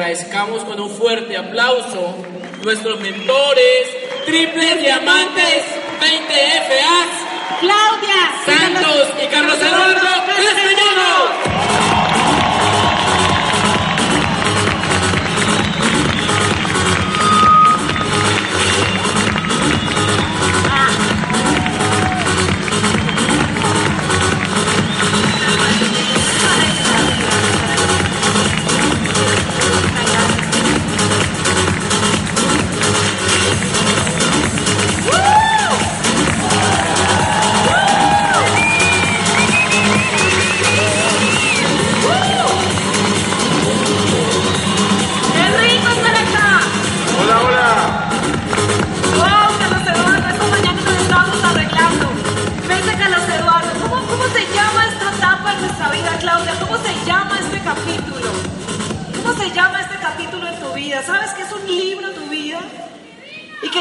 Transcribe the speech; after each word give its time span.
Agradezcamos 0.00 0.64
con 0.64 0.80
un 0.80 0.88
fuerte 0.88 1.36
aplauso 1.36 2.14
nuestros 2.64 2.98
mentores, 3.00 3.86
triples 4.24 4.80
diamantes, 4.80 5.66
20 6.00 6.32
FAs, 6.32 7.60
Claudia 7.60 8.32
Santos 8.46 9.08
y 9.22 9.26
Carlos 9.26 9.58
Eduardo 9.58 10.00
Castellanos. 10.26 11.89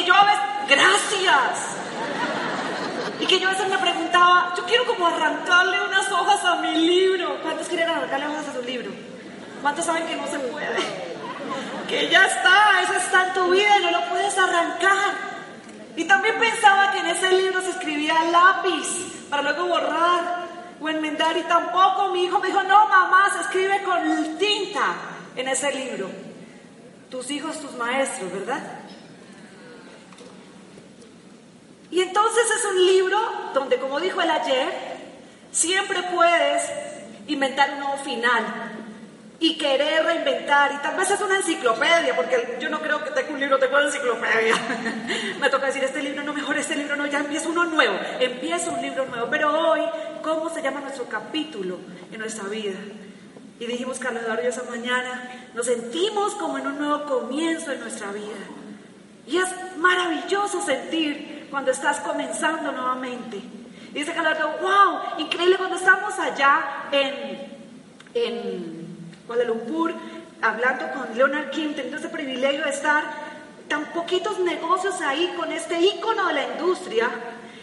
Yo 0.09 0.15
a 0.15 0.25
veces... 0.25 0.39
¡Gracias! 0.69 1.77
Y 3.19 3.25
que 3.25 3.39
yo 3.39 3.47
a 3.47 3.51
veces 3.51 3.69
me 3.69 3.77
preguntaba, 3.77 4.53
yo 4.55 4.63
quiero 4.65 4.85
como 4.85 5.07
arrancarle 5.07 5.81
unas 5.83 6.11
hojas 6.11 6.43
a 6.45 6.55
mi 6.55 6.75
libro. 6.75 7.39
¿Cuántos 7.41 7.67
quieren 7.67 7.89
arrancarle 7.89 8.27
hojas 8.27 8.47
a 8.47 8.53
su 8.53 8.61
libro? 8.63 8.91
¿Cuántos 9.61 9.85
saben 9.85 10.07
que 10.07 10.15
no 10.15 10.25
se 10.27 10.39
puede? 10.39 10.77
Que 11.87 12.07
ya 12.09 12.25
está, 12.25 12.81
eso 12.83 12.93
está 12.93 13.27
en 13.27 13.33
tu 13.33 13.51
vida 13.51 13.79
no 13.81 13.91
lo 13.91 14.09
puedes 14.09 14.37
arrancar. 14.37 15.13
Y 15.95 16.05
también 16.05 16.39
pensaba 16.39 16.91
que 16.91 16.99
en 16.99 17.07
ese 17.07 17.31
libro 17.31 17.61
se 17.61 17.71
escribía 17.71 18.13
lápiz 18.31 18.87
para 19.29 19.43
luego 19.43 19.67
borrar 19.67 20.45
o 20.79 20.89
enmendar. 20.89 21.35
Y 21.37 21.43
tampoco 21.43 22.09
mi 22.09 22.23
hijo 22.25 22.39
me 22.39 22.47
dijo, 22.47 22.63
no 22.63 22.87
mamá, 22.87 23.29
se 23.33 23.41
escribe 23.41 23.83
con 23.83 24.37
tinta 24.37 24.95
en 25.35 25.47
ese 25.47 25.71
libro. 25.71 26.09
Tus 27.09 27.29
hijos, 27.31 27.59
tus 27.59 27.73
maestros, 27.73 28.31
¿verdad? 28.31 28.78
Y 31.91 32.01
entonces 32.01 32.43
es 32.57 32.65
un 32.65 32.85
libro 32.85 33.17
donde, 33.53 33.77
como 33.77 33.99
dijo 33.99 34.21
él 34.21 34.29
ayer, 34.29 34.67
siempre 35.51 36.03
puedes 36.03 36.63
inventar 37.27 37.71
un 37.71 37.79
nuevo 37.79 37.97
final 37.97 38.45
y 39.39 39.57
querer 39.57 40.05
reinventar. 40.05 40.73
Y 40.73 40.77
tal 40.77 40.95
vez 40.95 41.09
es 41.09 41.21
una 41.21 41.37
enciclopedia, 41.37 42.15
porque 42.15 42.57
yo 42.59 42.69
no 42.69 42.79
creo 42.81 43.03
que 43.03 43.11
tenga 43.11 43.31
un 43.31 43.39
libro, 43.39 43.57
tengo 43.57 43.77
una 43.77 43.87
enciclopedia. 43.87 44.55
Me 45.39 45.49
toca 45.49 45.67
decir, 45.67 45.83
este 45.83 46.03
libro 46.03 46.23
no, 46.23 46.33
mejor 46.33 46.57
este 46.57 46.75
libro 46.75 46.95
no, 46.95 47.07
ya 47.07 47.19
empieza 47.19 47.49
uno 47.49 47.65
nuevo, 47.65 47.97
empieza 48.19 48.69
un 48.69 48.81
libro 48.81 49.05
nuevo. 49.05 49.27
Pero 49.29 49.69
hoy, 49.69 49.81
¿cómo 50.21 50.49
se 50.49 50.61
llama 50.61 50.81
nuestro 50.81 51.05
capítulo 51.05 51.77
en 52.11 52.19
nuestra 52.19 52.47
vida? 52.49 52.77
Y 53.59 53.65
dijimos, 53.65 53.99
Carlos 53.99 54.23
Eduardo, 54.23 54.43
esa 54.43 54.63
mañana 54.63 55.49
nos 55.53 55.65
sentimos 55.65 56.35
como 56.35 56.57
en 56.57 56.67
un 56.67 56.77
nuevo 56.77 57.05
comienzo 57.05 57.71
en 57.71 57.79
nuestra 57.79 58.11
vida. 58.11 58.37
Y 59.27 59.37
es 59.37 59.47
maravilloso 59.77 60.61
sentir 60.61 61.38
cuando 61.49 61.71
estás 61.71 61.99
comenzando 61.99 62.71
nuevamente. 62.71 63.41
Dice 63.93 64.13
Carlos, 64.13 64.37
wow, 64.61 64.99
increíble 65.19 65.57
cuando 65.57 65.75
estamos 65.75 66.17
allá 66.19 66.87
en, 66.91 67.59
en 68.13 68.87
Kuala 69.25 69.43
Lumpur, 69.45 69.93
hablando 70.41 70.85
con 70.91 71.17
Leonard 71.17 71.49
Kim, 71.49 71.73
teniendo 71.73 71.97
ese 71.97 72.09
privilegio 72.09 72.63
de 72.63 72.69
estar 72.69 73.03
tan 73.67 73.85
poquitos 73.85 74.39
negocios 74.39 75.01
ahí 75.01 75.33
con 75.37 75.51
este 75.51 75.79
ícono 75.79 76.27
de 76.27 76.33
la 76.33 76.43
industria. 76.47 77.09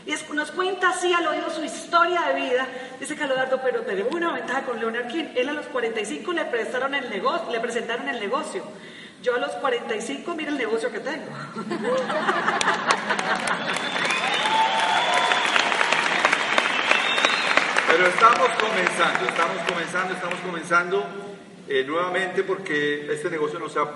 Y 0.06 0.14
nos 0.34 0.52
cuenta 0.52 0.90
así 0.90 1.12
al 1.12 1.26
oído 1.26 1.50
su 1.50 1.64
historia 1.64 2.22
de 2.22 2.40
vida. 2.40 2.66
Dice 3.00 3.16
Calodardo, 3.16 3.60
pero 3.62 3.80
tenemos 3.80 4.14
una 4.14 4.32
ventaja 4.32 4.62
con 4.62 4.78
Leonard 4.78 5.08
King. 5.08 5.24
Él 5.34 5.48
a 5.48 5.52
los 5.52 5.66
45 5.66 6.32
le 6.32 6.44
prestaron 6.44 6.94
el 6.94 7.10
negocio, 7.10 7.50
le 7.50 7.58
presentaron 7.58 8.08
el 8.08 8.20
negocio. 8.20 8.62
Yo 9.22 9.34
a 9.34 9.38
los 9.38 9.50
45, 9.50 10.34
mira 10.36 10.50
el 10.50 10.58
negocio 10.58 10.92
que 10.92 11.00
tengo. 11.00 11.26
Pero 17.88 18.08
estamos 18.08 18.48
comenzando, 18.60 19.24
estamos 19.26 19.62
comenzando, 19.68 20.14
estamos 20.14 20.40
comenzando 20.40 21.06
eh, 21.68 21.84
nuevamente 21.86 22.42
porque 22.42 23.10
este 23.10 23.30
negocio 23.30 23.58
nos 23.58 23.76
ha, 23.76 23.86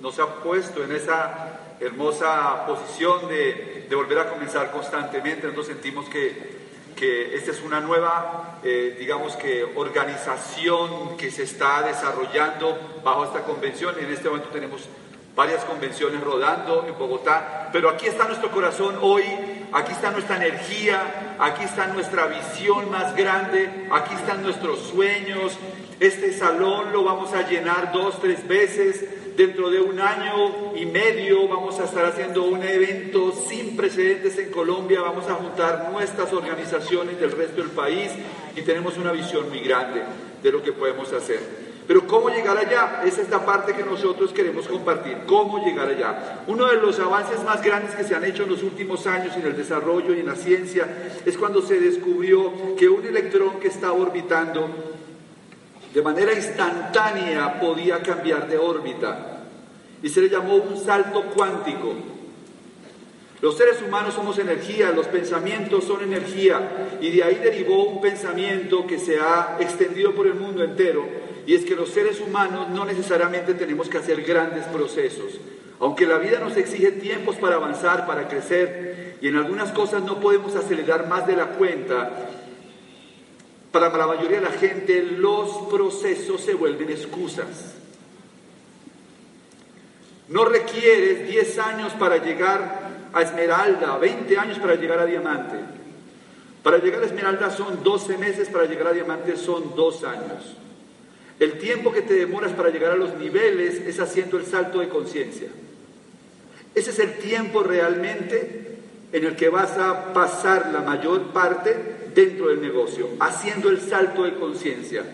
nos 0.00 0.18
ha 0.18 0.42
puesto 0.42 0.82
en 0.82 0.92
esa 0.92 1.60
hermosa 1.80 2.66
posición 2.66 3.28
de, 3.28 3.86
de 3.88 3.94
volver 3.94 4.18
a 4.18 4.28
comenzar 4.28 4.70
constantemente. 4.70 5.42
Nosotros 5.42 5.68
sentimos 5.68 6.08
que, 6.08 6.64
que 6.96 7.34
esta 7.36 7.50
es 7.50 7.62
una 7.62 7.80
nueva, 7.80 8.58
eh, 8.64 8.96
digamos 8.98 9.36
que, 9.36 9.64
organización 9.76 11.16
que 11.16 11.30
se 11.30 11.44
está 11.44 11.82
desarrollando 11.82 13.00
bajo 13.04 13.24
esta 13.24 13.42
convención. 13.42 13.94
En 13.98 14.10
este 14.10 14.28
momento 14.28 14.48
tenemos 14.48 14.88
varias 15.36 15.64
convenciones 15.64 16.20
rodando 16.20 16.84
en 16.86 16.96
Bogotá, 16.96 17.68
pero 17.72 17.88
aquí 17.88 18.06
está 18.06 18.26
nuestro 18.26 18.50
corazón 18.50 18.96
hoy, 19.00 19.24
aquí 19.72 19.92
está 19.92 20.10
nuestra 20.10 20.36
energía, 20.36 21.36
aquí 21.38 21.64
está 21.64 21.88
nuestra 21.88 22.26
visión 22.26 22.90
más 22.90 23.16
grande, 23.16 23.88
aquí 23.90 24.14
están 24.14 24.42
nuestros 24.42 24.78
sueños. 24.80 25.58
Este 25.98 26.32
salón 26.32 26.92
lo 26.92 27.04
vamos 27.04 27.32
a 27.32 27.48
llenar 27.48 27.92
dos, 27.92 28.20
tres 28.20 28.46
veces. 28.46 29.04
Dentro 29.36 29.68
de 29.68 29.80
un 29.80 29.98
año 30.00 30.76
y 30.76 30.86
medio 30.86 31.48
vamos 31.48 31.80
a 31.80 31.84
estar 31.84 32.04
haciendo 32.04 32.44
un 32.44 32.62
evento 32.62 33.32
sin 33.48 33.76
precedentes 33.76 34.38
en 34.38 34.52
Colombia, 34.52 35.00
vamos 35.00 35.28
a 35.28 35.34
juntar 35.34 35.90
nuestras 35.90 36.32
organizaciones 36.32 37.18
del 37.18 37.32
resto 37.32 37.60
del 37.60 37.70
país 37.70 38.12
y 38.54 38.62
tenemos 38.62 38.96
una 38.96 39.10
visión 39.10 39.48
muy 39.48 39.58
grande 39.58 40.02
de 40.40 40.52
lo 40.52 40.62
que 40.62 40.72
podemos 40.72 41.12
hacer. 41.12 41.63
Pero 41.86 42.06
¿cómo 42.06 42.30
llegar 42.30 42.56
allá? 42.56 43.02
Es 43.04 43.28
la 43.28 43.44
parte 43.44 43.74
que 43.74 43.82
nosotros 43.82 44.32
queremos 44.32 44.66
compartir. 44.66 45.18
¿Cómo 45.26 45.64
llegar 45.64 45.88
allá? 45.88 46.42
Uno 46.46 46.66
de 46.66 46.76
los 46.76 46.98
avances 46.98 47.42
más 47.44 47.62
grandes 47.62 47.94
que 47.94 48.04
se 48.04 48.14
han 48.14 48.24
hecho 48.24 48.44
en 48.44 48.50
los 48.50 48.62
últimos 48.62 49.06
años 49.06 49.36
en 49.36 49.44
el 49.44 49.56
desarrollo 49.56 50.14
y 50.14 50.20
en 50.20 50.26
la 50.26 50.34
ciencia 50.34 50.88
es 51.26 51.36
cuando 51.36 51.60
se 51.60 51.78
descubrió 51.78 52.74
que 52.76 52.88
un 52.88 53.04
electrón 53.04 53.60
que 53.60 53.68
estaba 53.68 53.92
orbitando 53.92 54.68
de 55.92 56.02
manera 56.02 56.32
instantánea 56.32 57.60
podía 57.60 58.02
cambiar 58.02 58.48
de 58.48 58.56
órbita. 58.56 59.42
Y 60.02 60.08
se 60.08 60.22
le 60.22 60.28
llamó 60.30 60.56
un 60.56 60.82
salto 60.82 61.22
cuántico. 61.34 61.94
Los 63.40 63.58
seres 63.58 63.82
humanos 63.82 64.14
somos 64.14 64.38
energía, 64.38 64.90
los 64.90 65.06
pensamientos 65.06 65.84
son 65.84 66.02
energía, 66.02 66.96
y 67.00 67.10
de 67.10 67.22
ahí 67.22 67.34
derivó 67.36 67.84
un 67.84 68.00
pensamiento 68.00 68.86
que 68.86 68.98
se 68.98 69.20
ha 69.20 69.58
extendido 69.60 70.14
por 70.14 70.26
el 70.26 70.34
mundo 70.34 70.64
entero, 70.64 71.04
y 71.46 71.54
es 71.54 71.64
que 71.64 71.76
los 71.76 71.90
seres 71.90 72.20
humanos 72.20 72.68
no 72.70 72.84
necesariamente 72.84 73.54
tenemos 73.54 73.88
que 73.88 73.98
hacer 73.98 74.22
grandes 74.22 74.64
procesos. 74.66 75.38
Aunque 75.80 76.06
la 76.06 76.18
vida 76.18 76.38
nos 76.38 76.56
exige 76.56 76.92
tiempos 76.92 77.36
para 77.36 77.56
avanzar, 77.56 78.06
para 78.06 78.28
crecer, 78.28 79.18
y 79.20 79.28
en 79.28 79.36
algunas 79.36 79.72
cosas 79.72 80.02
no 80.02 80.20
podemos 80.20 80.54
acelerar 80.54 81.08
más 81.08 81.26
de 81.26 81.36
la 81.36 81.48
cuenta, 81.48 82.28
para 83.72 83.88
la 83.96 84.06
mayoría 84.06 84.40
de 84.40 84.46
la 84.46 84.52
gente 84.52 85.02
los 85.02 85.68
procesos 85.70 86.40
se 86.40 86.54
vuelven 86.54 86.90
excusas. 86.90 87.74
No 90.28 90.44
requieres 90.44 91.28
10 91.28 91.58
años 91.58 91.92
para 91.94 92.18
llegar 92.18 93.08
a 93.12 93.22
esmeralda, 93.22 93.98
20 93.98 94.38
años 94.38 94.58
para 94.58 94.76
llegar 94.76 95.00
a 95.00 95.06
diamante. 95.06 95.56
Para 96.62 96.78
llegar 96.78 97.02
a 97.02 97.06
esmeralda 97.06 97.50
son 97.50 97.82
12 97.82 98.16
meses, 98.16 98.48
para 98.48 98.64
llegar 98.64 98.86
a 98.86 98.92
diamante 98.92 99.36
son 99.36 99.74
2 99.76 100.04
años. 100.04 100.56
El 101.40 101.58
tiempo 101.58 101.92
que 101.92 102.02
te 102.02 102.14
demoras 102.14 102.52
para 102.52 102.70
llegar 102.70 102.92
a 102.92 102.96
los 102.96 103.16
niveles 103.16 103.80
es 103.86 103.98
haciendo 103.98 104.38
el 104.38 104.46
salto 104.46 104.80
de 104.80 104.88
conciencia. 104.88 105.48
Ese 106.74 106.90
es 106.90 106.98
el 106.98 107.14
tiempo 107.18 107.62
realmente 107.62 108.78
en 109.12 109.24
el 109.24 109.36
que 109.36 109.48
vas 109.48 109.78
a 109.78 110.12
pasar 110.12 110.70
la 110.72 110.80
mayor 110.80 111.32
parte 111.32 111.76
dentro 112.14 112.48
del 112.48 112.60
negocio, 112.60 113.08
haciendo 113.20 113.68
el 113.68 113.80
salto 113.80 114.24
de 114.24 114.34
conciencia. 114.34 115.04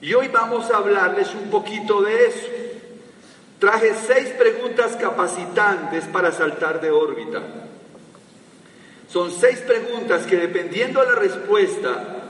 Y 0.00 0.14
hoy 0.14 0.28
vamos 0.28 0.70
a 0.70 0.76
hablarles 0.76 1.34
un 1.34 1.50
poquito 1.50 2.02
de 2.02 2.26
eso. 2.26 2.48
Traje 3.58 3.94
seis 3.94 4.28
preguntas 4.30 4.96
capacitantes 4.96 6.04
para 6.06 6.32
saltar 6.32 6.80
de 6.80 6.90
órbita. 6.90 7.42
Son 9.08 9.30
seis 9.30 9.60
preguntas 9.60 10.26
que 10.26 10.36
dependiendo 10.36 11.00
de 11.00 11.06
la 11.06 11.14
respuesta 11.14 12.23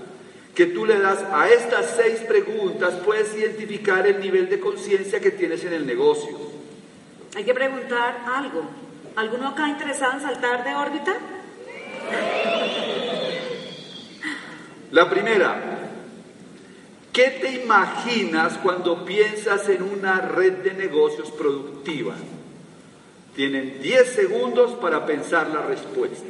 que 0.55 0.67
tú 0.67 0.87
le 0.87 0.99
das 1.01 1.19
a 1.33 1.49
estas 1.49 1.97
seis 1.97 2.21
preguntas, 2.21 2.95
puedes 3.05 3.35
identificar 3.35 4.07
el 4.07 4.21
nivel 4.21 4.49
de 4.49 4.61
conciencia 4.61 5.21
que 5.21 5.33
tienes 5.33 5.65
en 5.65 5.73
el 5.73 5.87
negocio. 5.87 6.39
Hay 7.37 7.45
que 7.45 7.55
preguntar 7.55 8.25
algo. 8.27 8.63
¿Alguno 9.17 9.49
acá 9.49 9.69
interesado 9.69 10.15
en 10.15 10.21
saltar 10.21 10.65
de 10.65 10.75
órbita? 10.75 11.17
La 14.93 15.11
primera, 15.11 15.61
¿qué 17.13 17.31
te 17.41 17.63
imaginas 17.63 18.59
cuando 18.59 19.05
piensas 19.05 19.69
en 19.69 19.83
una 19.83 20.21
red 20.21 20.53
de 20.59 20.75
negocios 20.75 21.33
productiva? 21.33 22.15
Tienen 23.35 23.81
10 23.83 24.09
segundos 24.09 24.73
para 24.75 25.05
pensar 25.05 25.49
la 25.49 25.63
respuesta. 25.63 26.27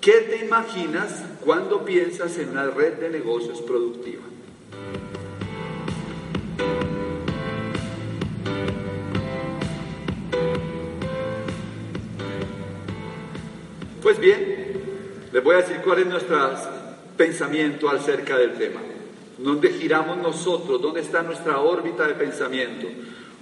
¿Qué 0.00 0.12
te 0.12 0.46
imaginas 0.46 1.22
cuando 1.44 1.84
piensas 1.84 2.38
en 2.38 2.48
una 2.48 2.68
red 2.68 2.94
de 2.94 3.10
negocios 3.10 3.60
productiva? 3.60 4.22
Pues 14.02 14.18
bien, 14.18 14.72
les 15.34 15.44
voy 15.44 15.56
a 15.56 15.58
decir 15.58 15.82
cuál 15.84 15.98
es 15.98 16.06
nuestro 16.06 16.50
pensamiento 17.18 17.90
acerca 17.90 18.38
del 18.38 18.54
tema. 18.54 18.80
¿Dónde 19.36 19.68
giramos 19.68 20.16
nosotros? 20.16 20.80
¿Dónde 20.80 21.02
está 21.02 21.22
nuestra 21.22 21.60
órbita 21.60 22.06
de 22.06 22.14
pensamiento? 22.14 22.86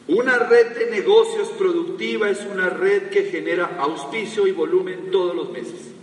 Una 0.09 0.39
red 0.39 0.77
de 0.77 0.91
negocios 0.91 1.51
productiva 1.51 2.29
es 2.29 2.41
una 2.53 2.69
red 2.69 3.11
que 3.11 3.27
genera 3.27 3.77
auspicio 3.79 4.49
y 4.49 4.51
volumen 4.51 5.13
todos 5.13 5.37
los 5.37 5.53
meses. 5.53 5.98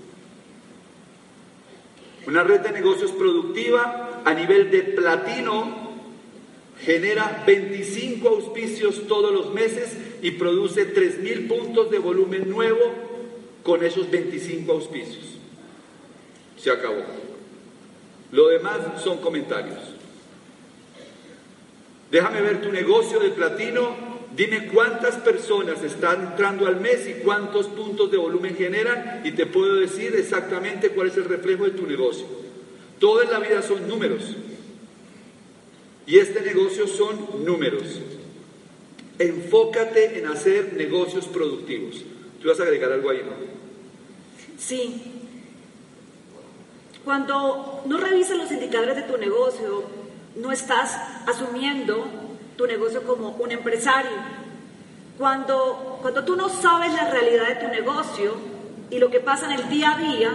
Una 2.27 2.43
red 2.43 2.61
de 2.61 2.71
negocios 2.71 3.11
productiva 3.11 4.21
a 4.25 4.33
nivel 4.33 4.71
de 4.71 4.81
platino 4.81 5.85
genera 6.81 7.43
25 7.45 8.27
auspicios 8.27 9.07
todos 9.07 9.31
los 9.31 9.53
meses 9.53 9.95
y 10.21 10.31
produce 10.31 10.93
3.000 10.93 11.47
puntos 11.47 11.91
de 11.91 11.99
volumen 11.99 12.49
nuevo 12.49 12.81
con 13.63 13.83
esos 13.83 14.09
25 14.09 14.71
auspicios. 14.71 15.25
Se 16.57 16.71
acabó. 16.71 17.03
Lo 18.31 18.47
demás 18.47 19.01
son 19.03 19.19
comentarios. 19.19 19.79
Déjame 22.11 22.41
ver 22.41 22.61
tu 22.61 22.71
negocio 22.71 23.19
de 23.19 23.29
platino. 23.29 24.14
Dime 24.35 24.67
cuántas 24.67 25.15
personas 25.15 25.81
están 25.83 26.21
entrando 26.31 26.67
al 26.67 26.79
mes 26.79 27.07
y 27.07 27.23
cuántos 27.23 27.67
puntos 27.67 28.11
de 28.11 28.17
volumen 28.17 28.55
generan 28.55 29.21
y 29.23 29.31
te 29.31 29.45
puedo 29.45 29.75
decir 29.75 30.15
exactamente 30.15 30.89
cuál 30.89 31.07
es 31.07 31.17
el 31.17 31.25
reflejo 31.25 31.65
de 31.65 31.71
tu 31.71 31.85
negocio. 31.87 32.25
Todo 32.99 33.21
en 33.21 33.31
la 33.31 33.39
vida 33.39 33.61
son 33.61 33.87
números. 33.87 34.35
Y 36.07 36.19
este 36.19 36.41
negocio 36.41 36.87
son 36.87 37.45
números. 37.45 38.01
Enfócate 39.17 40.19
en 40.19 40.27
hacer 40.27 40.73
negocios 40.73 41.25
productivos. 41.27 42.03
Tú 42.41 42.49
vas 42.49 42.59
a 42.59 42.63
agregar 42.63 42.91
algo 42.91 43.09
ahí, 43.09 43.21
¿no? 43.25 43.33
Sí. 44.57 45.01
Cuando 47.03 47.83
no 47.85 47.97
revisas 47.97 48.37
los 48.37 48.51
indicadores 48.51 48.95
de 48.95 49.03
tu 49.03 49.17
negocio, 49.17 49.83
no 50.35 50.51
estás 50.51 50.97
asumiendo 51.25 52.24
tu 52.55 52.67
negocio 52.67 53.03
como 53.03 53.29
un 53.29 53.51
empresario. 53.51 54.11
Cuando, 55.17 55.99
cuando 56.01 56.23
tú 56.23 56.35
no 56.35 56.49
sabes 56.49 56.93
la 56.93 57.09
realidad 57.09 57.47
de 57.47 57.55
tu 57.55 57.67
negocio 57.67 58.35
y 58.89 58.99
lo 58.99 59.09
que 59.09 59.19
pasa 59.19 59.45
en 59.45 59.59
el 59.59 59.69
día 59.69 59.93
a 59.93 59.97
día, 59.97 60.29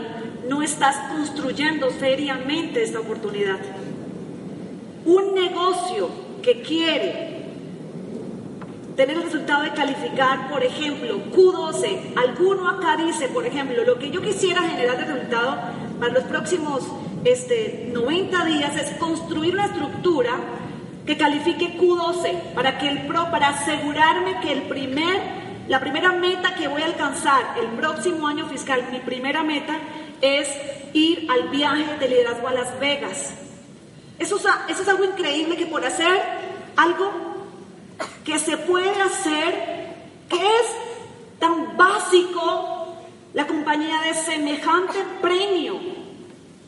no 0.48 0.62
estás 0.62 0.96
construyendo 1.08 1.90
seriamente 1.90 2.82
esta 2.82 3.00
oportunidad. 3.00 3.58
Un 5.04 5.34
negocio 5.34 6.08
que 6.42 6.62
quiere 6.62 7.30
tener 8.96 9.16
el 9.16 9.22
resultado 9.22 9.62
de 9.62 9.70
calificar, 9.70 10.50
por 10.50 10.62
ejemplo, 10.62 11.20
Q12, 11.32 12.14
alguno 12.16 12.68
acá 12.68 12.96
dice, 12.96 13.28
por 13.28 13.46
ejemplo, 13.46 13.82
lo 13.84 13.98
que 13.98 14.10
yo 14.10 14.20
quisiera 14.20 14.62
generar 14.62 14.98
de 14.98 15.04
resultado 15.04 15.56
para 15.98 16.12
los 16.12 16.24
próximos 16.24 16.82
este, 17.24 17.90
90 17.92 18.44
días 18.46 18.76
es 18.76 18.90
construir 18.98 19.54
una 19.54 19.66
estructura 19.66 20.32
que 21.06 21.16
califique 21.16 21.78
Q12 21.78 22.54
para 22.54 22.78
que 22.78 22.88
el 22.88 23.06
pro, 23.06 23.30
para 23.30 23.48
asegurarme 23.48 24.40
que 24.40 24.52
el 24.52 24.62
primer, 24.62 25.20
la 25.68 25.80
primera 25.80 26.12
meta 26.12 26.54
que 26.54 26.68
voy 26.68 26.82
a 26.82 26.86
alcanzar 26.86 27.56
el 27.58 27.68
próximo 27.68 28.26
año 28.26 28.46
fiscal, 28.46 28.84
mi 28.90 29.00
primera 29.00 29.42
meta 29.42 29.76
es 30.20 30.48
ir 30.92 31.26
al 31.30 31.48
viaje 31.48 31.98
de 31.98 32.08
liderazgo 32.08 32.48
a 32.48 32.52
Las 32.52 32.78
Vegas. 32.78 33.34
Eso 34.18 34.36
es, 34.36 34.44
eso 34.68 34.82
es 34.82 34.88
algo 34.88 35.04
increíble 35.04 35.56
que 35.56 35.66
por 35.66 35.84
hacer 35.84 36.20
algo 36.76 37.10
que 38.24 38.38
se 38.38 38.56
puede 38.56 39.00
hacer, 39.00 39.94
que 40.28 40.36
es 40.36 40.66
tan 41.38 41.76
básico, 41.76 42.96
la 43.32 43.46
compañía 43.46 44.00
de 44.02 44.14
semejante 44.14 44.98
premio, 45.20 45.78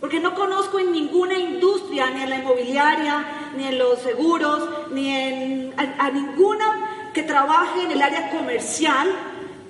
porque 0.02 0.18
no 0.18 0.34
conozco 0.34 0.80
en 0.80 0.90
ninguna 0.90 1.38
industria, 1.38 2.10
ni 2.10 2.24
en 2.24 2.30
la 2.30 2.38
inmobiliaria, 2.38 3.24
ni 3.56 3.68
en 3.68 3.78
los 3.78 4.00
seguros, 4.00 4.68
ni 4.90 5.14
en, 5.14 5.74
a, 5.76 6.10
ninguna 6.10 7.10
que 7.14 7.22
trabaje 7.22 7.84
en 7.84 7.92
el 7.92 8.02
área 8.02 8.28
comercial, 8.32 9.08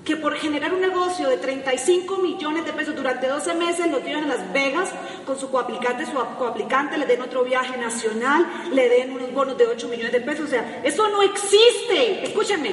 que 0.06 0.16
por 0.16 0.34
generar 0.36 0.72
un 0.72 0.80
negocio 0.80 1.28
de 1.28 1.36
35 1.36 2.16
millones 2.16 2.64
de 2.64 2.72
pesos 2.72 2.96
durante 2.96 3.28
12 3.28 3.52
meses 3.56 3.90
lo 3.90 3.98
lleven 3.98 4.24
a 4.24 4.28
Las 4.28 4.52
Vegas 4.54 4.88
con 5.26 5.38
su 5.38 5.50
coaplicante, 5.50 6.06
su 6.06 6.12
coaplicante, 6.12 6.96
le 6.96 7.04
den 7.04 7.20
otro 7.20 7.44
viaje 7.44 7.76
nacional, 7.76 8.46
le 8.72 8.88
den 8.88 9.12
unos 9.12 9.34
bonos 9.34 9.58
de 9.58 9.66
8 9.66 9.86
millones 9.88 10.12
de 10.12 10.22
pesos. 10.22 10.46
O 10.46 10.48
sea, 10.48 10.80
eso 10.82 11.08
no 11.08 11.20
existe. 11.20 12.24
Escúchenme, 12.24 12.70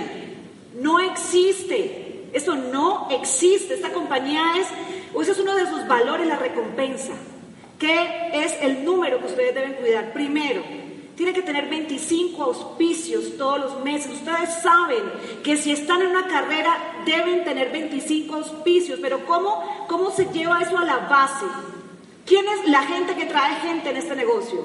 no 0.76 1.02
existe. 1.02 2.30
Eso 2.32 2.56
no 2.56 3.10
existe. 3.12 3.74
Esta 3.74 3.92
compañía 3.92 4.54
es, 4.56 4.68
o 5.14 5.22
ese 5.22 5.34
es 5.34 5.40
uno 5.40 5.56
de 5.56 5.68
sus 5.68 5.86
valores, 5.88 6.26
la 6.26 6.38
recompensa. 6.38 7.12
¿Qué 7.80 8.30
es 8.34 8.58
el 8.62 8.84
número 8.84 9.20
que 9.20 9.28
ustedes 9.28 9.56
deben 9.56 9.74
cuidar? 9.76 10.12
Primero, 10.12 10.62
tiene 11.16 11.32
que 11.34 11.42
tener 11.42 11.70
25 11.70 12.44
auspicios 12.44 13.38
todos 13.38 13.60
los 13.60 13.84
meses. 13.86 14.12
Ustedes 14.12 14.54
saben 14.62 15.04
que 15.44 15.56
si 15.56 15.72
están 15.72 16.02
en 16.02 16.10
una 16.10 16.28
carrera 16.28 16.78
deben 17.06 17.46
tener 17.46 17.72
25 17.72 18.36
auspicios, 18.36 19.00
pero 19.02 19.26
¿cómo, 19.26 19.86
cómo 19.88 20.12
se 20.12 20.26
lleva 20.26 20.62
eso 20.62 20.78
a 20.78 20.84
la 20.84 20.98
base? 20.98 21.46
¿Quién 22.26 22.46
es 22.50 22.70
la 22.70 22.84
gente 22.84 23.16
que 23.16 23.26
trae 23.26 23.56
gente 23.62 23.92
en 23.92 23.98
este 23.98 24.16
negocio? 24.16 24.60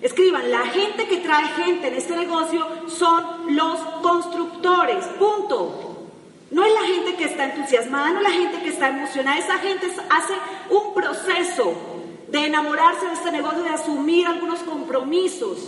Escriban, 0.00 0.50
la 0.50 0.66
gente 0.66 1.08
que 1.08 1.18
trae 1.18 1.46
gente 1.64 1.88
en 1.88 1.94
este 1.94 2.16
negocio 2.16 2.64
son 2.86 3.56
los 3.56 3.80
constructores, 4.00 5.04
punto. 5.18 6.06
No 6.52 6.64
es 6.64 6.72
la 6.72 6.86
gente 6.86 7.16
que 7.16 7.24
está 7.24 7.52
entusiasmada, 7.52 8.10
no 8.10 8.18
es 8.18 8.24
la 8.24 8.30
gente 8.30 8.62
que 8.62 8.68
está 8.68 8.88
emocionada, 8.88 9.38
esa 9.38 9.58
gente 9.58 9.86
hace 10.08 10.34
un 10.70 10.94
proceso 10.94 11.99
de 12.30 12.46
enamorarse 12.46 13.06
de 13.06 13.12
este 13.12 13.32
negocio, 13.32 13.62
de 13.62 13.70
asumir 13.70 14.26
algunos 14.26 14.60
compromisos. 14.60 15.58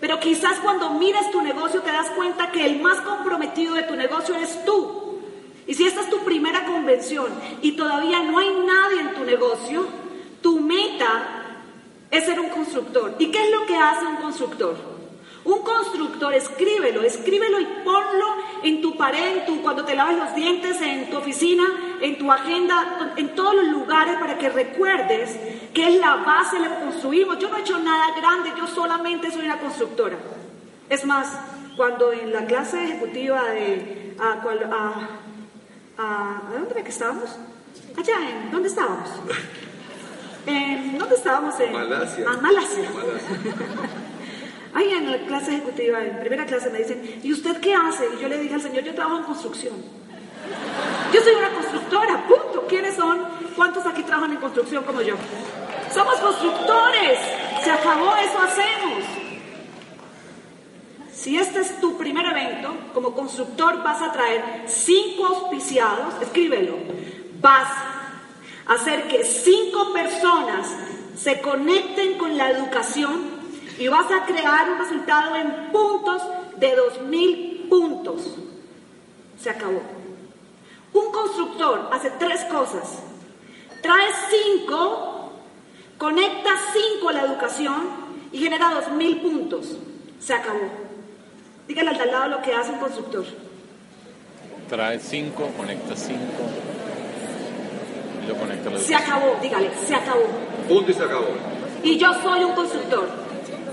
Pero 0.00 0.20
quizás 0.20 0.58
cuando 0.60 0.90
miras 0.90 1.30
tu 1.30 1.40
negocio 1.42 1.80
te 1.82 1.90
das 1.90 2.10
cuenta 2.10 2.50
que 2.50 2.66
el 2.66 2.80
más 2.80 3.00
comprometido 3.00 3.74
de 3.74 3.84
tu 3.84 3.96
negocio 3.96 4.34
eres 4.34 4.64
tú. 4.64 5.04
Y 5.66 5.74
si 5.74 5.86
esta 5.86 6.02
es 6.02 6.10
tu 6.10 6.18
primera 6.18 6.64
convención 6.66 7.32
y 7.62 7.72
todavía 7.72 8.22
no 8.22 8.38
hay 8.38 8.50
nadie 8.66 9.00
en 9.00 9.14
tu 9.14 9.24
negocio, 9.24 9.86
tu 10.42 10.60
meta 10.60 11.44
es 12.10 12.24
ser 12.24 12.38
un 12.38 12.50
constructor. 12.50 13.16
¿Y 13.18 13.30
qué 13.30 13.42
es 13.44 13.50
lo 13.50 13.66
que 13.66 13.76
hace 13.76 14.04
un 14.04 14.16
constructor? 14.16 14.76
Un 15.44 15.60
constructor, 15.60 16.32
escríbelo, 16.32 17.02
escríbelo 17.02 17.60
y 17.60 17.66
ponlo 17.84 18.26
en 18.62 18.80
tu 18.80 18.96
pared, 18.96 19.38
en 19.38 19.46
tu, 19.46 19.62
cuando 19.62 19.84
te 19.84 19.94
laves 19.94 20.16
los 20.16 20.34
dientes, 20.34 20.80
en 20.80 21.10
tu 21.10 21.18
oficina, 21.18 21.64
en 22.00 22.16
tu 22.16 22.30
agenda, 22.32 23.12
en 23.16 23.34
todos 23.34 23.54
los 23.54 23.66
lugares 23.68 24.16
para 24.18 24.38
que 24.38 24.48
recuerdes 24.48 25.38
que 25.74 25.94
es 25.94 26.00
la 26.00 26.16
base 26.16 26.56
que 26.56 26.68
construimos. 26.68 27.38
Yo 27.38 27.50
no 27.50 27.58
he 27.58 27.60
hecho 27.60 27.78
nada 27.78 28.14
grande, 28.16 28.52
yo 28.56 28.66
solamente 28.66 29.30
soy 29.30 29.44
una 29.44 29.58
constructora. 29.58 30.16
Es 30.88 31.04
más, 31.04 31.36
cuando 31.76 32.12
en 32.12 32.32
la 32.32 32.46
clase 32.46 32.84
ejecutiva 32.84 33.44
de... 33.50 34.16
A, 34.18 34.34
a, 34.34 35.08
a, 35.98 36.36
¿a 36.48 36.52
dónde 36.52 36.70
era 36.70 36.84
que 36.84 36.90
estábamos? 36.90 37.36
Allá, 37.96 38.14
¿en 38.30 38.50
dónde 38.50 38.68
estábamos? 38.68 39.08
¿En 40.46 40.98
dónde 40.98 41.14
estábamos? 41.16 41.58
En 41.58 41.72
Malasia. 41.72 42.24
Ah, 42.28 42.38
Malasia. 42.40 42.90
Ahí 44.74 44.92
en 44.92 45.10
la 45.10 45.18
clase 45.18 45.52
ejecutiva, 45.52 46.02
en 46.02 46.20
primera 46.20 46.46
clase, 46.46 46.70
me 46.70 46.78
dicen, 46.78 47.20
¿y 47.22 47.32
usted 47.32 47.60
qué 47.60 47.74
hace? 47.74 48.08
Y 48.16 48.22
yo 48.22 48.28
le 48.28 48.38
dije 48.38 48.54
al 48.54 48.62
Señor, 48.62 48.84
yo 48.84 48.94
trabajo 48.94 49.18
en 49.18 49.24
construcción. 49.24 49.74
Yo 51.12 51.20
soy 51.20 51.34
una 51.34 51.50
constructora, 51.50 52.24
punto. 52.26 52.66
¿Quiénes 52.68 52.94
son? 52.94 53.20
¿Cuántos 53.56 53.86
aquí 53.86 54.02
trabajan 54.02 54.32
en 54.32 54.38
construcción 54.38 54.84
como 54.84 55.00
yo? 55.00 55.14
Somos 55.94 56.16
constructores. 56.16 57.20
Se 57.62 57.70
acabó, 57.70 58.16
eso 58.16 58.38
hacemos. 58.40 59.04
Si 61.12 61.38
este 61.38 61.60
es 61.60 61.80
tu 61.80 61.96
primer 61.96 62.26
evento, 62.26 62.74
como 62.92 63.14
constructor 63.14 63.80
vas 63.84 64.02
a 64.02 64.10
traer 64.10 64.64
cinco 64.66 65.24
auspiciados, 65.26 66.20
escríbelo. 66.20 66.74
Vas 67.40 67.68
a 68.66 68.74
hacer 68.74 69.06
que 69.06 69.24
cinco 69.24 69.92
personas 69.92 70.68
se 71.16 71.40
conecten 71.40 72.18
con 72.18 72.36
la 72.36 72.50
educación 72.50 73.30
y 73.78 73.86
vas 73.86 74.10
a 74.10 74.26
crear 74.26 74.70
un 74.70 74.78
resultado 74.78 75.36
en 75.36 75.70
puntos 75.70 76.22
de 76.56 76.76
2.000 76.76 77.68
puntos. 77.68 78.22
Se 79.40 79.48
acabó. 79.48 79.80
Un 80.92 81.12
constructor 81.12 81.88
hace 81.92 82.10
tres 82.10 82.44
cosas. 82.46 83.02
Trae 83.80 84.08
cinco, 84.30 85.13
conecta 86.04 86.50
cinco 86.74 87.08
a 87.08 87.12
la 87.14 87.22
educación 87.22 87.82
y 88.30 88.38
genera 88.38 88.72
2.000 88.72 89.22
puntos. 89.22 89.78
Se 90.20 90.34
acabó. 90.34 90.68
Dígale 91.66 91.88
al 91.88 91.96
de 91.96 92.02
al 92.02 92.10
lado 92.10 92.28
lo 92.28 92.42
que 92.42 92.52
hace 92.52 92.72
un 92.72 92.78
constructor. 92.78 93.24
Trae 94.68 94.98
5, 94.98 95.50
conecta 95.56 95.96
5 95.96 96.20
y 98.22 98.26
lo 98.28 98.36
conecta 98.36 98.68
a 98.68 98.72
la 98.74 98.78
Se 98.80 98.94
acabó, 98.94 99.38
dígale, 99.40 99.70
se 99.86 99.94
acabó. 99.94 100.26
Punto 100.68 100.90
y 100.90 100.94
se 100.94 101.04
acabó. 101.04 101.28
Y 101.82 101.96
yo 101.96 102.12
soy 102.22 102.44
un 102.44 102.52
constructor. 102.52 103.08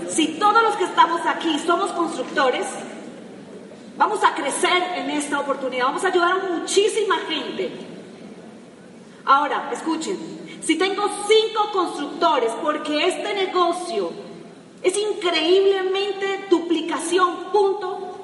Si 0.08 0.28
todos 0.38 0.62
los 0.62 0.76
que 0.76 0.84
estamos 0.84 1.20
aquí 1.26 1.58
somos 1.58 1.92
constructores, 1.92 2.66
vamos 3.98 4.24
a 4.24 4.34
crecer 4.34 4.82
en 4.96 5.10
esta 5.10 5.38
oportunidad, 5.38 5.84
vamos 5.84 6.04
a 6.04 6.08
ayudar 6.08 6.32
a 6.32 6.48
muchísima 6.54 7.18
gente. 7.28 7.72
Ahora, 9.26 9.68
escuchen, 9.70 10.41
si 10.64 10.76
tengo 10.76 11.08
cinco 11.26 11.70
constructores, 11.72 12.52
porque 12.62 13.08
este 13.08 13.34
negocio 13.34 14.12
es 14.82 14.96
increíblemente 14.96 16.46
duplicación, 16.48 17.50
punto. 17.52 18.18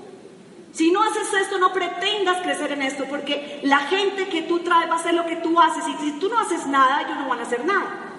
Si 0.72 0.92
no 0.92 1.02
haces 1.02 1.32
esto, 1.40 1.58
no 1.58 1.72
pretendas 1.72 2.42
crecer 2.42 2.72
en 2.72 2.82
esto, 2.82 3.04
porque 3.08 3.60
la 3.64 3.78
gente 3.80 4.28
que 4.28 4.42
tú 4.42 4.60
traes 4.60 4.88
va 4.88 4.94
a 4.94 4.98
hacer 4.98 5.14
lo 5.14 5.26
que 5.26 5.36
tú 5.36 5.58
haces, 5.58 5.84
y 5.88 6.04
si 6.04 6.18
tú 6.20 6.28
no 6.28 6.38
haces 6.38 6.66
nada, 6.66 7.02
ellos 7.02 7.16
no 7.18 7.28
van 7.28 7.40
a 7.40 7.42
hacer 7.42 7.64
nada. 7.64 8.14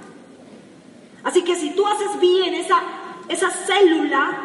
Así 1.24 1.44
que 1.44 1.56
si 1.56 1.72
tú 1.72 1.88
haces 1.88 2.20
bien 2.20 2.54
esa, 2.56 2.82
esa 3.30 3.50
célula, 3.50 4.38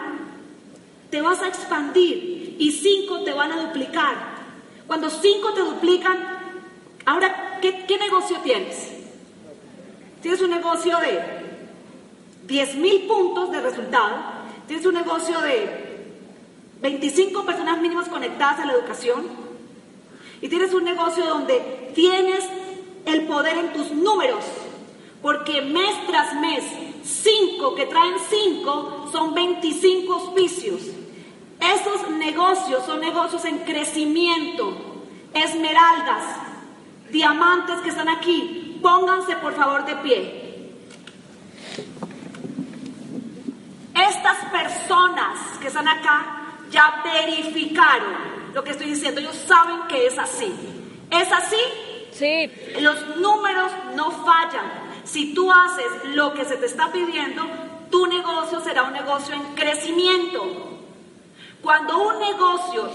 te 1.11 1.21
vas 1.21 1.41
a 1.43 1.49
expandir 1.49 2.57
y 2.59 2.71
cinco 2.71 3.23
te 3.25 3.33
van 3.33 3.53
a 3.53 3.57
duplicar. 3.57 4.35
Cuando 4.87 5.11
cinco 5.11 5.53
te 5.53 5.61
duplican, 5.61 6.19
ahora, 7.07 7.59
¿qué, 7.61 7.85
qué 7.87 7.99
negocio 7.99 8.39
tienes? 8.45 8.94
Tienes 10.25 10.41
un 10.41 10.49
negocio 10.49 10.97
de 11.01 11.21
10 12.47 12.77
mil 12.77 13.03
puntos 13.03 13.51
de 13.51 13.61
resultado, 13.61 14.17
tienes 14.67 14.87
un 14.87 14.95
negocio 14.95 15.39
de 15.43 16.07
25 16.81 17.45
personas 17.45 17.79
mínimas 17.83 18.09
conectadas 18.09 18.61
a 18.61 18.65
la 18.65 18.73
educación 18.73 19.27
y 20.41 20.49
tienes 20.49 20.73
un 20.73 20.83
negocio 20.83 21.27
donde 21.27 21.93
tienes 21.95 22.43
el 23.05 23.27
poder 23.27 23.59
en 23.59 23.75
tus 23.75 23.91
números, 23.91 24.47
porque 25.21 25.61
mes 25.61 25.95
tras 26.07 26.35
mes, 26.41 26.65
5 27.05 27.75
que 27.75 27.85
traen 27.85 28.15
5 28.31 29.11
son 29.13 29.35
25 29.35 30.11
auspicios. 30.11 30.81
Esos 31.61 32.09
negocios 32.13 32.83
son 32.87 33.01
negocios 33.01 33.45
en 33.45 33.59
crecimiento, 33.59 34.75
esmeraldas, 35.35 36.25
diamantes 37.11 37.81
que 37.81 37.91
están 37.91 38.09
aquí. 38.09 38.64
Pónganse 38.85 39.35
por 39.37 39.55
favor 39.55 39.87
de 39.87 39.97
pie. 39.97 40.75
Estas 43.95 44.39
personas 44.53 45.59
que 45.59 45.69
están 45.69 45.89
acá 45.89 46.59
ya 46.69 47.01
verificaron 47.03 48.15
lo 48.53 48.63
que 48.63 48.73
estoy 48.73 48.89
diciendo. 48.89 49.23
Ellos 49.23 49.43
saben 49.49 49.89
que 49.89 50.07
es 50.07 50.19
así. 50.19 50.53
¿Es 51.11 51.33
así? 51.33 51.63
Sí. 52.13 52.51
Los 52.83 53.17
números 53.17 53.73
no 53.95 54.11
fallan. 54.11 54.67
Si 55.05 55.33
tú 55.33 55.51
haces 55.51 56.15
lo 56.15 56.35
que 56.35 56.45
se 56.45 56.59
te 56.59 56.67
está 56.67 56.93
pidiendo, 56.93 57.43
tu 57.91 58.07
negocio 58.07 58.61
será 58.61 58.83
un 58.83 58.93
negocio 58.93 59.35
en 59.35 59.55
crecimiento. 59.55 60.43
Cuando 61.63 62.03
un 62.03 62.19
negocio 62.19 62.91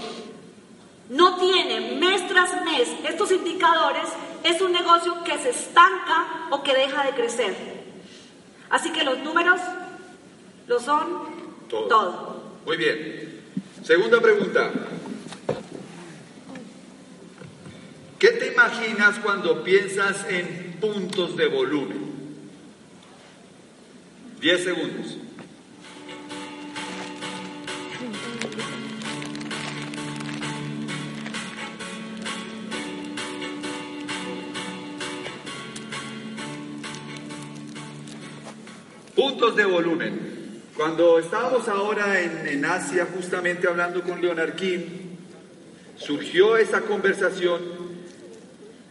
no 1.10 1.36
tiene 1.38 1.98
mes 1.98 2.26
tras 2.28 2.64
mes 2.64 2.88
estos 3.08 3.30
indicadores, 3.32 4.08
es 4.44 4.60
un 4.62 4.72
negocio 4.72 5.22
que 5.24 5.36
se 5.38 5.50
estanca 5.50 6.46
o 6.50 6.62
que 6.62 6.72
deja 6.72 7.04
de 7.04 7.10
crecer. 7.10 7.54
Así 8.70 8.90
que 8.92 9.02
los 9.04 9.18
números 9.18 9.60
lo 10.68 10.80
son 10.80 11.08
Todo. 11.68 11.88
todo. 11.88 12.42
Muy 12.64 12.76
bien. 12.76 13.42
Segunda 13.82 14.20
pregunta. 14.20 14.70
¿Qué 18.18 18.28
te 18.28 18.52
imaginas 18.52 19.18
cuando 19.18 19.64
piensas 19.64 20.26
en 20.28 20.76
puntos 20.80 21.36
de 21.36 21.48
volumen? 21.48 22.10
10 24.40 24.64
segundos. 24.64 25.16
Puntos 39.40 39.56
de 39.56 39.64
volumen. 39.64 40.20
Cuando 40.76 41.18
estábamos 41.18 41.66
ahora 41.66 42.20
en, 42.20 42.46
en 42.46 42.64
Asia 42.66 43.08
justamente 43.14 43.66
hablando 43.66 44.02
con 44.02 44.20
Leonard 44.20 44.54
Kim, 44.54 44.82
surgió 45.96 46.58
esa 46.58 46.82
conversación 46.82 47.62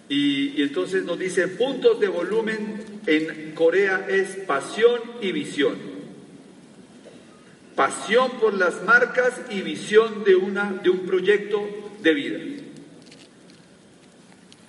y, 0.09 0.59
entonces 0.63 1.03
nos 1.03 1.19
dice 1.19 1.49
puntos 1.49 1.99
de 1.99 2.07
volumen 2.07 2.83
en 3.05 3.51
Corea 3.53 4.07
es 4.09 4.37
pasión 4.47 4.99
y 5.21 5.31
visión. 5.33 5.75
Pasión 7.75 8.31
por 8.39 8.55
las 8.55 8.83
marcas 8.85 9.39
y 9.51 9.61
visión 9.61 10.23
de, 10.23 10.35
una, 10.35 10.79
de 10.81 10.89
un 10.89 11.05
proyecto 11.05 11.63
de 12.01 12.13
vida. 12.15 12.39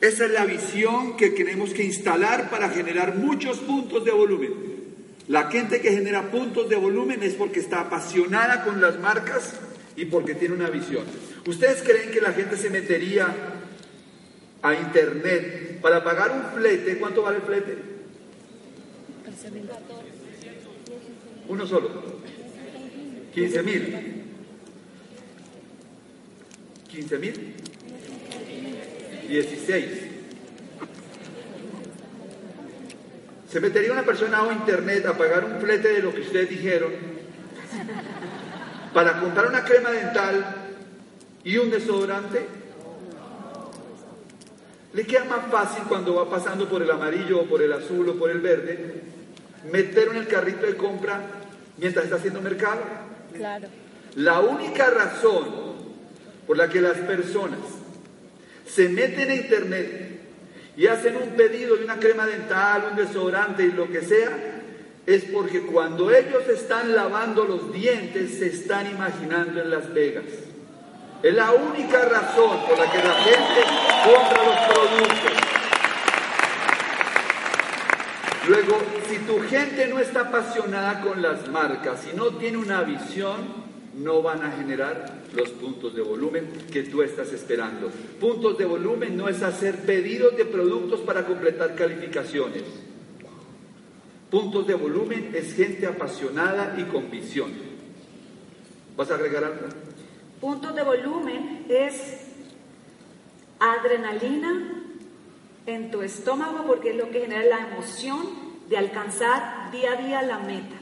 Esa 0.03 0.27
es 0.27 0.31
la 0.31 0.45
visión 0.45 1.17
que 1.17 1.31
tenemos 1.31 1.73
que 1.73 1.85
instalar 1.85 2.51
para 2.51 2.69
generar 2.69 3.17
muchos 3.17 3.57
puntos 3.61 4.05
de 4.05 4.11
volumen. 4.11 4.80
La 5.31 5.49
gente 5.49 5.81
que 5.81 5.93
genera 5.93 6.29
puntos 6.29 6.69
de 6.69 6.75
volumen 6.75 7.23
es 7.23 7.35
porque 7.35 7.61
está 7.61 7.83
apasionada 7.83 8.65
con 8.65 8.81
las 8.81 8.99
marcas 8.99 9.53
y 9.95 10.07
porque 10.07 10.35
tiene 10.35 10.57
una 10.57 10.69
visión. 10.71 11.05
¿Ustedes 11.47 11.85
creen 11.85 12.11
que 12.11 12.21
la 12.21 12.33
gente 12.33 12.57
se 12.57 12.69
metería 12.69 13.29
a 14.61 14.75
internet 14.75 15.79
para 15.81 16.03
pagar 16.03 16.33
un 16.33 16.59
flete? 16.59 16.99
¿Cuánto 16.99 17.23
vale 17.23 17.37
el 17.37 17.43
flete? 17.45 17.79
Uno 21.47 21.65
solo. 21.65 21.91
15 23.33 23.63
mil. 23.63 24.25
15 26.89 27.19
mil. 27.19 27.55
16. 29.29 30.10
¿Se 33.51 33.61
metería 33.61 33.93
una 33.93 34.05
persona 34.05 34.43
a 34.43 34.53
internet 34.53 35.05
a 35.07 35.19
pagar 35.19 35.45
un 35.45 35.61
flete 35.61 35.89
de 35.89 36.03
lo 36.03 36.15
que 36.15 36.21
ustedes 36.21 36.49
dijeron 36.49 36.93
para 38.95 39.19
comprar 39.21 39.49
una 39.49 39.65
crema 39.65 39.91
dental 39.91 40.55
y 41.43 41.57
un 41.57 41.69
desodorante? 41.69 42.47
¿Le 44.93 45.05
queda 45.05 45.25
más 45.25 45.51
fácil 45.51 45.83
cuando 45.89 46.15
va 46.15 46.31
pasando 46.31 46.69
por 46.69 46.81
el 46.81 46.91
amarillo 46.93 47.41
o 47.41 47.47
por 47.47 47.61
el 47.61 47.73
azul 47.73 48.09
o 48.11 48.15
por 48.17 48.31
el 48.31 48.41
verde 48.41 49.03
meterlo 49.73 50.13
en 50.13 50.19
el 50.19 50.29
carrito 50.29 50.67
de 50.67 50.77
compra 50.77 51.21
mientras 51.77 52.05
está 52.05 52.17
haciendo 52.17 52.41
mercado? 52.41 52.83
Claro. 53.35 53.67
La 54.15 54.39
única 54.41 54.91
razón 54.91 55.47
por 56.47 56.57
la 56.57 56.69
que 56.69 56.81
las 56.81 56.99
personas 56.99 57.59
se 58.65 58.89
meten 58.89 59.31
a 59.31 59.35
internet 59.35 60.10
y 60.81 60.87
hacen 60.87 61.15
un 61.15 61.37
pedido 61.37 61.77
de 61.77 61.85
una 61.85 61.97
crema 61.97 62.25
dental, 62.25 62.89
un 62.93 62.97
desodorante 62.97 63.65
y 63.65 63.73
lo 63.73 63.87
que 63.91 64.01
sea, 64.01 64.31
es 65.05 65.27
porque 65.27 65.61
cuando 65.61 66.11
ellos 66.11 66.49
están 66.49 66.97
lavando 66.97 67.45
los 67.45 67.71
dientes 67.71 68.39
se 68.39 68.47
están 68.47 68.91
imaginando 68.91 69.61
en 69.61 69.69
Las 69.69 69.93
Vegas. 69.93 70.25
Es 71.23 71.35
la 71.35 71.53
única 71.53 72.03
razón 72.07 72.61
por 72.67 72.79
la 72.79 72.91
que 72.91 72.97
la 72.97 73.13
gente 73.13 73.61
compra 74.07 74.43
los 74.43 74.57
productos. 74.75 75.33
Luego, 78.49 78.79
si 79.07 79.19
tu 79.19 79.39
gente 79.51 79.87
no 79.87 79.99
está 79.99 80.21
apasionada 80.23 81.03
con 81.03 81.21
las 81.21 81.47
marcas, 81.49 82.07
si 82.09 82.17
no 82.17 82.29
tiene 82.39 82.57
una 82.57 82.81
visión, 82.85 83.37
no 83.97 84.23
van 84.23 84.43
a 84.43 84.53
generar 84.53 85.20
los 85.35 85.51
puntos 85.51 85.95
de 85.95 86.03
volumen 86.03 86.49
que 86.73 86.83
tú 86.85 87.03
estás 87.03 87.33
esperando. 87.33 87.91
Puntos 88.21 88.59
de 88.59 88.65
volumen 88.65 89.17
no 89.17 89.29
es 89.29 89.43
hacer 89.43 89.77
pedidos 89.87 90.37
de 90.37 90.45
productos 90.45 91.01
para 91.01 91.27
completar 91.27 91.75
calificaciones. 91.75 92.63
Puntos 94.31 94.67
de 94.67 94.75
volumen 94.75 95.33
es 95.35 95.55
gente 95.55 95.87
apasionada 95.87 96.77
y 96.79 96.85
con 96.85 97.11
visión. 97.11 97.53
¿Vas 98.97 99.11
a 99.11 99.15
agregar 99.15 99.45
algo? 99.45 99.67
Puntos 100.41 100.75
de 100.75 100.83
volumen 100.83 101.67
es 101.69 102.21
adrenalina 103.59 104.85
en 105.67 105.91
tu 105.91 106.03
estómago 106.03 106.65
porque 106.67 106.91
es 106.91 106.97
lo 106.97 107.11
que 107.11 107.21
genera 107.21 107.45
la 107.45 107.69
emoción 107.69 108.51
de 108.69 108.79
alcanzar 108.79 109.71
día 109.73 109.93
a 109.93 109.97
día 109.97 110.23
la 110.23 110.39
meta. 110.39 110.77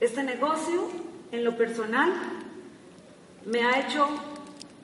Este 0.00 0.22
negocio, 0.22 0.88
en 1.32 1.44
lo 1.44 1.56
personal, 1.56 2.12
me 3.48 3.62
ha 3.62 3.80
hecho 3.80 4.06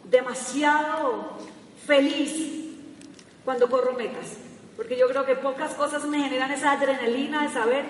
demasiado 0.04 1.36
feliz 1.86 2.74
cuando 3.44 3.68
corro 3.68 3.92
metas, 3.92 4.38
porque 4.76 4.96
yo 4.96 5.06
creo 5.08 5.26
que 5.26 5.36
pocas 5.36 5.74
cosas 5.74 6.04
me 6.06 6.22
generan 6.22 6.50
esa 6.50 6.72
adrenalina 6.72 7.42
de 7.42 7.52
saber 7.52 7.84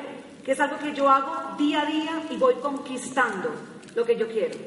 que 0.44 0.52
es 0.52 0.60
algo 0.60 0.78
que 0.78 0.92
yo 0.92 1.08
hago 1.08 1.56
día 1.56 1.82
a 1.82 1.86
día 1.86 2.22
y 2.30 2.36
voy 2.36 2.54
conquistando 2.54 3.50
lo 3.94 4.04
que 4.04 4.16
yo 4.16 4.28
quiero. 4.28 4.58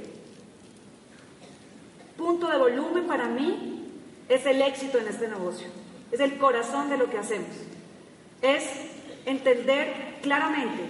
Punto 2.18 2.48
de 2.48 2.58
volumen 2.58 3.06
para 3.06 3.28
mí 3.28 3.92
es 4.30 4.46
el 4.46 4.62
éxito 4.62 4.98
en 4.98 5.10
este 5.10 5.28
negocio, 5.28 5.68
es 6.12 6.20
el 6.22 6.38
corazón 6.38 6.90
de 6.90 6.98
lo 6.98 7.10
que 7.10 7.18
hacemos, 7.18 7.50
es 8.42 8.64
entender 9.26 10.20
claramente 10.22 10.84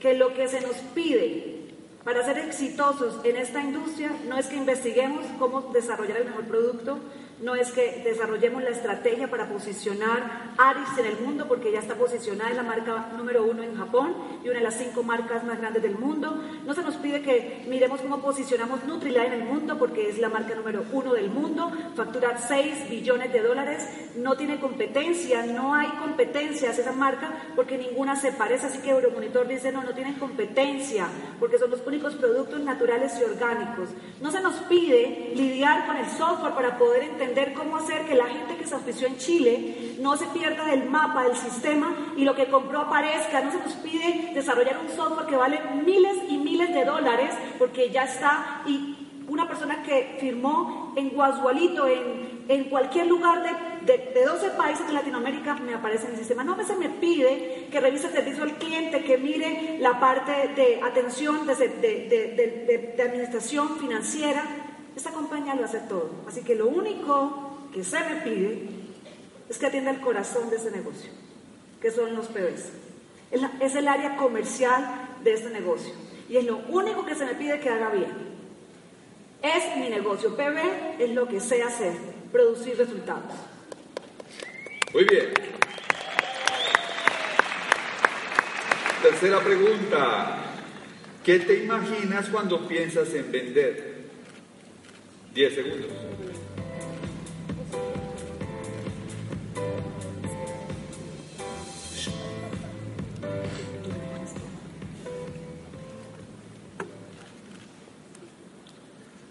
que 0.00 0.14
lo 0.14 0.34
que 0.34 0.48
se 0.48 0.60
nos 0.60 0.76
pide 0.94 1.65
para 2.06 2.24
ser 2.24 2.38
exitosos 2.38 3.18
en 3.24 3.34
esta 3.34 3.60
industria 3.60 4.12
no 4.28 4.38
es 4.38 4.46
que 4.46 4.54
investiguemos 4.54 5.26
cómo 5.40 5.62
desarrollar 5.72 6.18
el 6.18 6.26
mejor 6.26 6.44
producto, 6.44 7.00
no 7.40 7.54
es 7.54 7.70
que 7.70 8.02
desarrollemos 8.02 8.62
la 8.62 8.70
estrategia 8.70 9.28
para 9.28 9.48
posicionar 9.48 10.54
Aris 10.56 10.98
en 10.98 11.06
el 11.06 11.20
mundo, 11.20 11.46
porque 11.46 11.70
ya 11.70 11.80
está 11.80 11.94
posicionada 11.94 12.50
en 12.50 12.56
la 12.56 12.62
marca 12.62 13.10
número 13.16 13.44
uno 13.44 13.62
en 13.62 13.76
Japón 13.76 14.14
y 14.42 14.48
una 14.48 14.58
de 14.58 14.64
las 14.64 14.78
cinco 14.78 15.02
marcas 15.02 15.44
más 15.44 15.58
grandes 15.58 15.82
del 15.82 15.98
mundo. 15.98 16.42
No 16.64 16.74
se 16.74 16.82
nos 16.82 16.96
pide 16.96 17.20
que 17.20 17.64
miremos 17.68 18.00
cómo 18.00 18.22
posicionamos 18.22 18.84
Nutrilite 18.84 19.26
en 19.26 19.32
el 19.34 19.44
mundo, 19.44 19.78
porque 19.78 20.08
es 20.08 20.18
la 20.18 20.30
marca 20.30 20.54
número 20.54 20.84
uno 20.92 21.12
del 21.12 21.28
mundo, 21.28 21.70
facturar 21.94 22.40
6 22.40 22.88
billones 22.88 23.32
de 23.32 23.42
dólares, 23.42 23.86
no 24.16 24.36
tiene 24.36 24.58
competencia, 24.58 25.44
no 25.44 25.74
hay 25.74 25.88
competencias 25.88 26.78
esa 26.78 26.92
marca, 26.92 27.32
porque 27.54 27.76
ninguna 27.76 28.16
se 28.16 28.32
parece, 28.32 28.66
así 28.66 28.78
que 28.78 28.90
Euromonitor 28.90 29.46
dice, 29.46 29.72
no, 29.72 29.82
no 29.82 29.92
tienen 29.92 30.14
competencia, 30.14 31.06
porque 31.38 31.58
son 31.58 31.70
los 31.70 31.86
únicos 31.86 32.14
productos 32.14 32.60
naturales 32.60 33.12
y 33.20 33.24
orgánicos. 33.24 33.90
No 34.22 34.30
se 34.30 34.40
nos 34.40 34.54
pide 34.68 35.32
lidiar 35.34 35.86
con 35.86 35.96
el 35.96 36.06
software 36.06 36.54
para 36.54 36.78
poder 36.78 37.02
entender 37.02 37.25
entender 37.26 37.54
cómo 37.54 37.76
hacer 37.76 38.06
que 38.06 38.14
la 38.14 38.26
gente 38.26 38.56
que 38.56 38.66
se 38.66 38.74
ofició 38.74 39.06
en 39.06 39.16
Chile 39.18 39.96
no 40.00 40.16
se 40.16 40.26
pierda 40.26 40.64
del 40.64 40.88
mapa, 40.88 41.24
del 41.24 41.36
sistema 41.36 41.94
y 42.16 42.24
lo 42.24 42.34
que 42.34 42.46
compró 42.46 42.80
aparezca. 42.80 43.40
No 43.40 43.52
se 43.52 43.58
nos 43.58 43.72
pide 43.74 44.30
desarrollar 44.34 44.78
un 44.78 44.94
software 44.94 45.26
que 45.26 45.36
vale 45.36 45.60
miles 45.84 46.16
y 46.28 46.38
miles 46.38 46.72
de 46.72 46.84
dólares 46.84 47.34
porque 47.58 47.90
ya 47.90 48.04
está 48.04 48.62
y 48.66 48.96
una 49.28 49.48
persona 49.48 49.82
que 49.82 50.16
firmó 50.20 50.92
en 50.96 51.10
Guasualito, 51.10 51.88
en, 51.88 52.44
en 52.48 52.64
cualquier 52.64 53.08
lugar 53.08 53.42
de, 53.84 53.92
de, 54.14 54.24
12 54.24 54.50
países 54.50 54.86
de 54.86 54.92
Latinoamérica, 54.92 55.54
me 55.54 55.74
aparece 55.74 56.06
en 56.06 56.12
el 56.12 56.18
sistema. 56.18 56.44
No 56.44 56.52
a 56.52 56.56
veces 56.56 56.78
me 56.78 56.88
pide 56.88 57.66
que 57.70 57.80
revise 57.80 58.06
el 58.06 58.12
servicio 58.12 58.44
al 58.44 58.52
cliente, 58.52 59.02
que 59.02 59.18
mire 59.18 59.78
la 59.80 59.98
parte 59.98 60.30
de 60.54 60.80
atención, 60.80 61.44
de, 61.44 62.94
de 62.96 63.02
administración 63.02 63.78
financiera. 63.78 64.44
Esta 64.96 65.10
compañía 65.10 65.54
lo 65.54 65.64
hace 65.66 65.80
todo. 65.80 66.10
Así 66.26 66.42
que 66.42 66.54
lo 66.54 66.68
único 66.68 67.68
que 67.72 67.84
se 67.84 68.00
me 68.00 68.22
pide 68.22 68.62
es 69.48 69.58
que 69.58 69.66
atienda 69.66 69.90
el 69.90 70.00
corazón 70.00 70.48
de 70.48 70.56
ese 70.56 70.70
negocio, 70.70 71.10
que 71.82 71.90
son 71.90 72.16
los 72.16 72.26
PBs. 72.28 72.70
Es 73.60 73.74
el 73.74 73.88
área 73.88 74.16
comercial 74.16 75.10
de 75.22 75.34
este 75.34 75.50
negocio. 75.50 75.92
Y 76.30 76.38
es 76.38 76.44
lo 76.44 76.56
único 76.68 77.04
que 77.04 77.14
se 77.14 77.26
me 77.26 77.34
pide 77.34 77.60
que 77.60 77.68
haga 77.68 77.90
bien. 77.90 78.10
Es 79.42 79.76
mi 79.76 79.90
negocio. 79.90 80.34
PB 80.34 80.98
es 80.98 81.10
lo 81.10 81.28
que 81.28 81.40
sé 81.40 81.62
hacer, 81.62 81.92
producir 82.32 82.78
resultados. 82.78 83.32
Muy 84.94 85.04
bien. 85.04 85.34
Tercera 89.02 89.40
pregunta. 89.40 90.42
¿Qué 91.22 91.40
te 91.40 91.64
imaginas 91.64 92.28
cuando 92.30 92.66
piensas 92.66 93.12
en 93.12 93.30
vender? 93.30 93.95
10 95.36 95.54
segundos. 95.54 95.90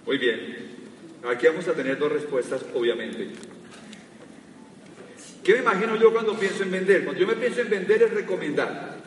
Muy 0.05 0.17
bien. 0.19 0.55
Aquí 1.27 1.47
vamos 1.47 1.67
a 1.67 1.73
tener 1.73 1.97
dos 1.97 2.11
respuestas, 2.11 2.63
obviamente. 2.75 3.29
¿Qué 5.43 5.53
me 5.53 5.59
imagino 5.59 5.95
yo 5.95 6.13
cuando 6.13 6.37
pienso 6.37 6.61
en 6.61 6.71
vender? 6.71 7.03
Cuando 7.03 7.19
yo 7.19 7.25
me 7.25 7.35
pienso 7.35 7.61
en 7.61 7.69
vender 7.71 8.03
es 8.03 8.11
recomendar. 8.11 8.97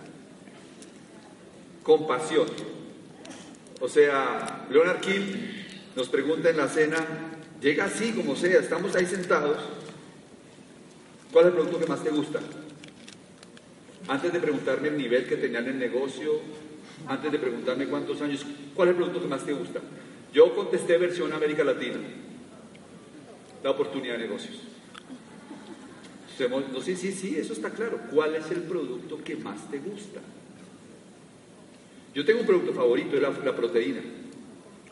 Compasión. 1.85 2.49
O 3.81 3.89
sea, 3.89 4.67
Leonard 4.69 4.99
King 4.99 5.59
nos 5.99 6.09
pregunta 6.09 6.49
en 6.49 6.57
la 6.57 6.69
cena, 6.69 7.05
llega 7.61 7.87
así 7.87 8.13
como 8.13 8.37
sea, 8.37 8.61
estamos 8.61 8.95
ahí 8.95 9.05
sentados, 9.05 9.59
¿cuál 11.33 11.47
es 11.47 11.49
el 11.49 11.55
producto 11.55 11.81
que 11.81 11.87
más 11.87 12.05
te 12.05 12.11
gusta? 12.11 12.39
Antes 14.07 14.33
de 14.33 14.39
preguntarme 14.39 14.89
el 14.89 14.97
nivel 14.97 15.27
que 15.27 15.37
tenía 15.37 15.59
en 15.59 15.67
el 15.67 15.79
negocio, 15.81 16.41
antes 17.09 17.33
de 17.33 17.39
preguntarme 17.41 17.89
cuántos 17.89 18.23
años, 18.23 18.47
¿cuál 18.77 18.91
es 18.91 18.93
el 18.93 18.97
producto 18.97 19.23
que 19.23 19.27
más 19.27 19.45
te 19.45 19.53
gusta? 19.53 19.81
Yo 20.33 20.55
contesté 20.55 20.99
versión 20.99 21.33
América 21.33 21.65
Latina, 21.65 21.99
la 23.65 23.71
oportunidad 23.73 24.19
de 24.19 24.21
negocios. 24.21 24.57
No, 26.49 26.81
sí, 26.81 26.95
sí, 26.95 27.11
sí, 27.11 27.37
eso 27.37 27.53
está 27.53 27.71
claro. 27.71 27.99
¿Cuál 28.15 28.37
es 28.37 28.49
el 28.53 28.63
producto 28.63 29.19
que 29.25 29.35
más 29.35 29.69
te 29.69 29.79
gusta? 29.79 30.21
Yo 32.15 32.25
tengo 32.25 32.43
un 32.43 32.47
producto 32.47 32.73
favorito, 32.73 33.17
es 33.17 33.23
la 33.23 33.57
proteína. 33.57 34.01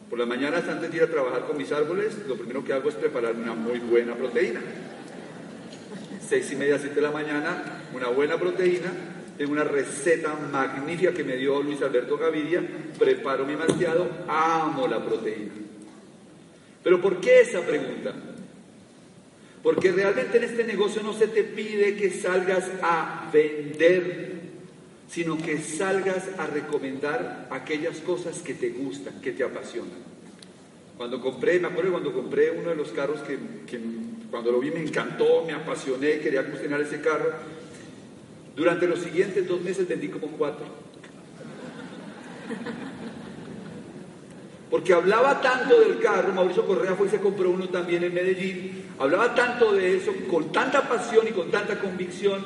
Por 0.08 0.20
las 0.20 0.28
mañanas 0.28 0.68
antes 0.68 0.90
de 0.90 0.96
ir 0.96 1.02
a 1.02 1.10
trabajar 1.10 1.46
con 1.46 1.56
mis 1.56 1.72
árboles, 1.72 2.16
lo 2.28 2.36
primero 2.36 2.64
que 2.64 2.72
hago 2.72 2.88
es 2.88 2.94
preparar 2.94 3.34
una 3.34 3.54
muy 3.54 3.80
buena 3.80 4.14
proteína. 4.14 4.60
Seis 6.26 6.50
y 6.52 6.56
media, 6.56 6.78
siete 6.78 6.96
de 6.96 7.02
la 7.02 7.10
mañana, 7.10 7.82
una 7.92 8.08
buena 8.08 8.38
proteína. 8.38 8.92
Tengo 9.36 9.52
una 9.52 9.64
receta 9.64 10.34
magnífica 10.50 11.12
que 11.12 11.24
me 11.24 11.36
dio 11.36 11.60
Luis 11.62 11.82
Alberto 11.82 12.16
Gaviria. 12.16 12.62
Preparo 12.98 13.44
mi 13.44 13.56
malteado, 13.56 14.08
amo 14.28 14.86
la 14.86 15.04
proteína. 15.04 15.52
Pero 16.82 17.00
¿por 17.00 17.20
qué 17.20 17.40
esa 17.40 17.60
pregunta? 17.62 18.14
Porque 19.62 19.90
realmente 19.90 20.38
en 20.38 20.44
este 20.44 20.62
negocio 20.62 21.02
no 21.02 21.12
se 21.12 21.26
te 21.26 21.42
pide 21.42 21.96
que 21.96 22.10
salgas 22.10 22.70
a 22.80 23.28
vender 23.32 24.36
sino 25.08 25.38
que 25.38 25.58
salgas 25.58 26.24
a 26.38 26.46
recomendar 26.46 27.48
aquellas 27.50 27.98
cosas 27.98 28.40
que 28.40 28.54
te 28.54 28.70
gustan, 28.70 29.20
que 29.20 29.32
te 29.32 29.44
apasionan. 29.44 30.06
Cuando 30.96 31.20
compré, 31.20 31.60
me 31.60 31.68
acuerdo 31.68 31.92
cuando 31.92 32.12
compré 32.12 32.50
uno 32.50 32.70
de 32.70 32.76
los 32.76 32.90
carros 32.90 33.20
que, 33.20 33.38
cuando 34.30 34.50
lo 34.50 34.60
vi 34.60 34.70
me 34.70 34.80
encantó, 34.80 35.44
me 35.46 35.52
apasioné, 35.52 36.18
quería 36.18 36.50
cocinar 36.50 36.80
ese 36.80 37.00
carro. 37.00 37.32
Durante 38.56 38.86
los 38.86 39.00
siguientes 39.00 39.46
dos 39.46 39.60
meses 39.60 39.86
vendí 39.86 40.08
como 40.08 40.28
cuatro. 40.28 40.64
Porque 44.70 44.92
hablaba 44.92 45.40
tanto 45.40 45.78
del 45.80 46.00
carro, 46.00 46.32
Mauricio 46.32 46.66
Correa 46.66 46.94
fue 46.94 47.06
y 47.06 47.10
se 47.10 47.20
compró 47.20 47.50
uno 47.50 47.68
también 47.68 48.02
en 48.02 48.12
Medellín, 48.12 48.86
hablaba 48.98 49.34
tanto 49.34 49.72
de 49.72 49.96
eso, 49.96 50.12
con 50.28 50.50
tanta 50.50 50.88
pasión 50.88 51.28
y 51.28 51.32
con 51.32 51.50
tanta 51.50 51.78
convicción, 51.78 52.42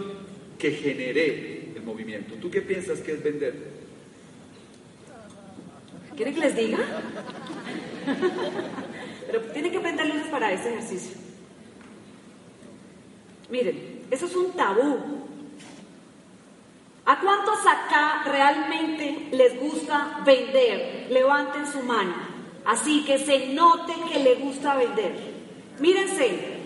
que 0.59 0.73
generé 0.73 1.60
movimiento. 1.85 2.35
¿Tú 2.35 2.51
qué 2.51 2.63
piensas 2.63 3.01
que 3.01 3.13
es 3.13 3.23
vender? 3.23 3.55
¿Quieren 6.17 6.35
que 6.35 6.41
les 6.41 6.57
diga? 6.57 6.79
Pero 9.27 9.41
tienen 9.53 9.73
que 9.73 9.81
prender 9.81 10.07
luces 10.07 10.27
para 10.27 10.53
este 10.53 10.71
ejercicio. 10.71 11.17
Miren, 13.49 14.03
eso 14.11 14.27
es 14.27 14.37
un 14.37 14.53
tabú. 14.53 14.99
¿A 17.07 17.21
cuántos 17.21 17.59
acá 17.61 18.23
realmente 18.25 19.29
les 19.33 19.59
gusta 19.59 20.21
vender? 20.25 21.09
Levanten 21.11 21.67
su 21.67 21.81
mano. 21.81 22.15
Así 22.65 23.05
que 23.05 23.19
se 23.19 23.49
note 23.55 23.95
que 24.13 24.21
les 24.21 24.41
gusta 24.41 24.77
vender. 24.77 25.13
Mírense, 25.81 26.59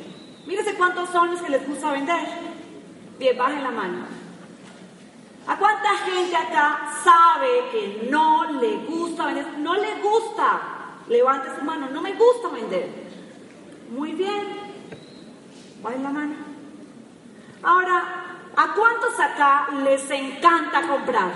mírense 0.46 0.74
cuántos 0.74 1.09
son 1.11 1.31
los 1.31 1.40
que 1.40 1.50
les 1.50 1.66
gusta 1.66 1.92
vender. 1.92 2.20
Bien, 3.18 3.38
bajen 3.38 3.62
la 3.62 3.70
mano. 3.70 4.23
¿A 5.46 5.59
cuánta 5.59 5.90
gente 5.98 6.35
acá 6.35 6.90
sabe 7.04 7.68
que 7.70 8.09
no 8.11 8.50
le 8.52 8.76
gusta 8.87 9.26
vender? 9.26 9.59
No 9.59 9.74
le 9.74 10.00
gusta. 10.00 10.61
Levante 11.09 11.48
su 11.59 11.64
mano. 11.64 11.88
No 11.90 12.00
me 12.00 12.14
gusta 12.14 12.48
vender. 12.48 12.88
Muy 13.90 14.12
bien. 14.12 14.74
Bajen 15.83 16.02
la 16.02 16.11
mano. 16.11 16.35
Ahora, 17.62 18.04
¿a 18.57 18.74
cuántos 18.74 19.20
acá 19.20 19.68
les 19.85 20.11
encanta 20.11 20.88
comprar? 20.88 21.33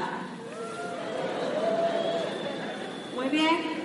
Muy 3.15 3.29
bien. 3.29 3.79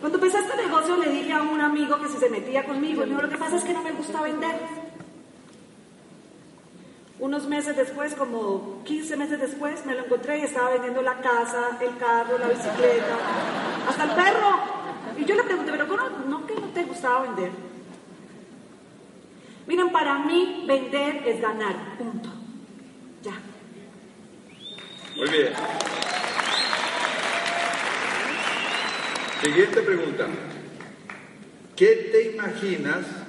Cuando 0.00 0.18
empecé 0.18 0.40
este 0.40 0.56
negocio 0.56 0.96
le 0.96 1.10
dije 1.10 1.32
a 1.32 1.42
un 1.42 1.60
amigo 1.60 1.98
que 2.00 2.08
si 2.08 2.18
se 2.18 2.28
metía 2.28 2.64
conmigo, 2.64 3.04
dijo, 3.04 3.22
lo 3.22 3.28
que 3.28 3.38
pasa 3.38 3.56
es 3.56 3.64
que 3.64 3.72
no 3.72 3.82
me 3.82 3.92
gusta 3.92 4.20
vender. 4.20 4.81
Unos 7.22 7.46
meses 7.46 7.76
después, 7.76 8.16
como 8.16 8.82
15 8.82 9.16
meses 9.16 9.38
después, 9.38 9.86
me 9.86 9.94
lo 9.94 10.06
encontré 10.06 10.38
y 10.38 10.42
estaba 10.42 10.70
vendiendo 10.70 11.02
la 11.02 11.20
casa, 11.20 11.78
el 11.80 11.96
carro, 11.96 12.36
la 12.36 12.48
bicicleta, 12.48 13.16
hasta 13.88 14.04
el 14.06 14.10
perro. 14.10 14.58
Y 15.16 15.24
yo 15.24 15.36
le 15.36 15.44
pregunté, 15.44 15.70
pero 15.70 15.86
¿cómo 15.86 16.02
no 16.26 16.44
que 16.48 16.54
no 16.56 16.66
te 16.74 16.82
gustaba 16.82 17.22
vender? 17.22 17.52
Miren, 19.68 19.92
para 19.92 20.18
mí 20.18 20.64
vender 20.66 21.22
es 21.24 21.40
ganar, 21.40 21.96
punto. 21.96 22.28
Ya. 23.22 23.34
Muy 25.14 25.28
bien. 25.30 25.52
Siguiente 29.44 29.80
pregunta. 29.82 30.26
¿Qué 31.76 32.10
te 32.10 32.32
imaginas 32.32 33.21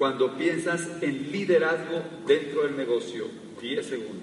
cuando 0.00 0.34
piensas 0.34 0.88
en 1.02 1.30
liderazgo 1.30 2.02
dentro 2.26 2.62
del 2.62 2.74
negocio? 2.74 3.26
10 3.60 3.84
segundos. 3.84 4.19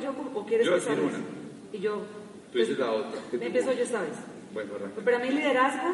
Yo 0.00 0.12
o 0.34 0.46
quieres 0.46 0.66
Yo 0.66 0.78
sabes? 0.80 0.98
una. 0.98 1.18
Y 1.72 1.78
yo. 1.78 2.02
Tú 2.52 2.58
dices 2.58 2.78
la 2.78 2.90
otra. 2.92 3.20
¿Qué 3.30 3.38
tú- 3.38 3.44
Empiezo 3.44 3.72
yo 3.72 3.82
esta 3.82 4.00
vez. 4.00 4.12
Bueno, 4.52 4.74
arranca. 4.74 4.94
Pues 4.94 5.04
para 5.04 5.18
mí 5.20 5.30
liderazgo 5.30 5.88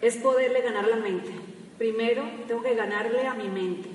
es 0.00 0.16
poderle 0.16 0.60
ganar 0.62 0.86
la 0.88 0.96
mente. 0.96 1.30
Primero 1.78 2.24
tengo 2.46 2.62
que 2.62 2.74
ganarle 2.74 3.26
a 3.26 3.34
mi 3.34 3.48
mente. 3.48 3.88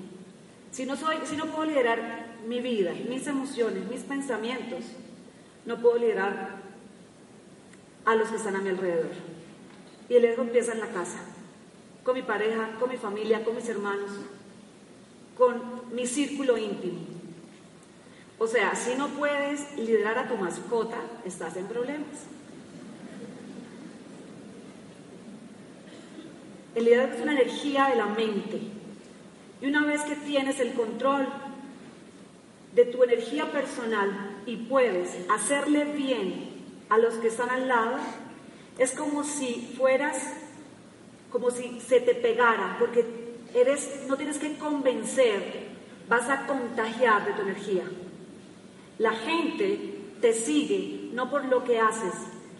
Si 0.71 0.85
no, 0.85 0.95
soy, 0.95 1.17
si 1.25 1.35
no 1.37 1.45
puedo 1.45 1.65
liderar 1.65 2.25
mi 2.47 2.59
vida, 2.61 2.93
mis 3.09 3.25
emociones, 3.27 3.87
mis 3.89 4.01
pensamientos, 4.01 4.83
no 5.65 5.79
puedo 5.81 5.97
liderar 5.97 6.57
a 8.05 8.15
los 8.15 8.29
que 8.29 8.35
están 8.35 8.55
a 8.55 8.61
mi 8.61 8.69
alrededor. 8.69 9.11
Y 10.09 10.15
el 10.15 10.21
liderazgo 10.21 10.43
empieza 10.43 10.73
en 10.73 10.79
la 10.81 10.89
casa, 10.89 11.19
con 12.03 12.13
mi 12.15 12.21
pareja, 12.21 12.75
con 12.79 12.89
mi 12.89 12.97
familia, 12.97 13.43
con 13.43 13.55
mis 13.55 13.67
hermanos, 13.69 14.11
con 15.38 15.93
mi 15.93 16.08
círculo 16.08 16.58
íntimo. 16.58 17.00
O 18.38 18.48
sea, 18.48 18.76
si 18.76 18.95
no 18.95 19.08
puedes 19.10 19.78
liderar 19.78 20.17
a 20.17 20.28
tu 20.28 20.36
mascota, 20.36 20.98
estás 21.26 21.56
en 21.56 21.67
problemas. 21.67 22.28
El 26.76 26.86
liderazgo 26.86 27.15
es 27.15 27.21
una 27.21 27.32
energía 27.32 27.88
de 27.88 27.95
la 27.95 28.08
mente. 28.08 28.60
Y 29.62 29.67
una 29.67 29.86
vez 29.86 30.02
que 30.02 30.15
tienes 30.15 30.60
el 30.60 30.74
control 30.74 31.28
de 32.74 32.86
tu 32.86 33.04
energía 33.04 33.50
personal 33.52 34.41
y 34.45 34.58
puedes 34.58 35.10
hacerle 35.30 35.86
bien 35.86 36.50
a 36.89 36.98
los 36.98 37.13
que 37.15 37.28
están 37.28 37.50
al 37.50 37.69
lado, 37.69 37.98
es 38.78 38.91
como 38.91 39.24
si 39.24 39.74
fueras, 39.78 40.34
como 41.32 41.50
si 41.52 41.80
se 41.80 42.02
te 42.02 42.13
pegara, 42.13 42.76
porque 42.78 43.24
eres, 43.55 44.01
no 44.07 44.17
tienes 44.17 44.37
que 44.37 44.57
convencer, 44.57 45.41
vas 46.07 46.29
a 46.29 46.45
contagiar 46.45 47.25
de 47.25 47.33
tu 47.33 47.41
energía. 47.41 47.83
La 48.99 49.13
gente 49.13 49.79
te 50.21 50.33
sigue 50.33 51.09
no 51.13 51.29
por 51.29 51.45
lo 51.45 51.63
que 51.63 51.79
haces, 51.79 52.13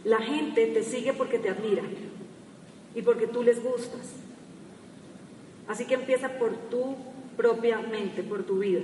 la 0.03 0.19
gente 0.19 0.67
te 0.67 0.84
sigue 0.84 1.13
porque 1.13 1.38
te 1.38 1.49
admira 1.49 1.84
y 2.95 3.01
porque 3.01 3.27
tú 3.27 3.43
les 3.43 3.62
gustas. 3.62 4.13
Así 5.67 5.86
que 5.86 5.95
empieza 5.95 6.29
por 6.38 6.55
tu 6.69 6.95
propia 7.36 7.79
mente, 7.79 8.23
por 8.23 8.43
tu 8.43 8.60
vida. 8.60 8.81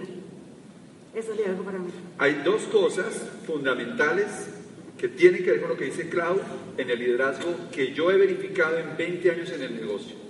Eso 1.14 1.32
es 1.32 1.38
liderazgo 1.38 1.64
para 1.64 1.80
mí. 1.80 1.92
Hay 2.18 2.42
dos 2.44 2.64
cosas 2.64 3.30
fundamentales 3.46 4.50
que 4.98 5.08
tienen 5.08 5.44
que 5.44 5.52
ver 5.52 5.62
con 5.62 5.70
lo 5.70 5.78
que 5.78 5.86
dice 5.86 6.10
Clau 6.10 6.40
en 6.78 6.90
el 6.90 7.00
liderazgo 7.00 7.54
que 7.72 7.94
yo 7.94 8.12
he 8.12 8.18
verificado 8.18 8.78
en 8.78 8.98
20 8.98 9.32
años 9.32 9.52
en 9.52 9.62
el 9.62 9.76
negocio. 9.76 10.21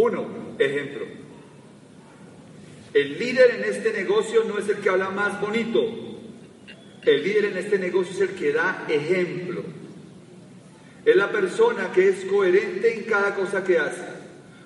Uno, 0.00 0.26
ejemplo. 0.58 1.04
El 2.94 3.18
líder 3.18 3.56
en 3.56 3.64
este 3.64 3.92
negocio 3.92 4.44
no 4.44 4.58
es 4.58 4.66
el 4.66 4.76
que 4.76 4.88
habla 4.88 5.10
más 5.10 5.38
bonito. 5.42 5.84
El 7.02 7.22
líder 7.22 7.44
en 7.46 7.58
este 7.58 7.78
negocio 7.78 8.14
es 8.14 8.30
el 8.30 8.34
que 8.34 8.50
da 8.50 8.86
ejemplo. 8.88 9.62
Es 11.04 11.14
la 11.16 11.30
persona 11.30 11.92
que 11.92 12.08
es 12.08 12.24
coherente 12.24 12.94
en 12.94 13.04
cada 13.04 13.34
cosa 13.34 13.62
que 13.62 13.78
hace. 13.78 14.06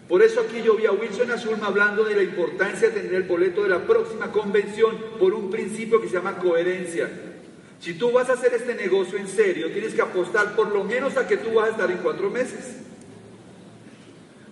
Por 0.09 0.23
eso 0.23 0.41
aquí 0.41 0.63
yo 0.63 0.77
vi 0.77 0.87
a 0.87 0.93
Wilson 0.93 1.33
Azulma 1.33 1.67
hablando 1.67 2.05
de 2.05 2.15
la 2.15 2.23
importancia 2.23 2.91
de 2.91 3.01
tener 3.01 3.15
el 3.15 3.23
boleto 3.25 3.65
de 3.65 3.71
la 3.71 3.85
próxima 3.85 4.31
convención 4.31 4.97
por 5.19 5.35
un 5.35 5.51
principio 5.51 6.01
que 6.01 6.07
se 6.07 6.15
llama 6.15 6.39
coherencia. 6.39 7.11
Si 7.81 7.95
tú 7.95 8.13
vas 8.13 8.31
a 8.31 8.35
hacer 8.35 8.55
este 8.55 8.77
negocio 8.77 9.19
en 9.19 9.27
serio, 9.27 9.73
tienes 9.73 9.95
que 9.95 10.03
apostar 10.03 10.55
por 10.55 10.73
lo 10.73 10.85
menos 10.85 11.17
a 11.17 11.27
que 11.27 11.39
tú 11.39 11.55
vas 11.55 11.71
a 11.71 11.73
estar 11.73 11.91
en 11.91 11.99
cuatro 11.99 12.31
meses. 12.31 12.85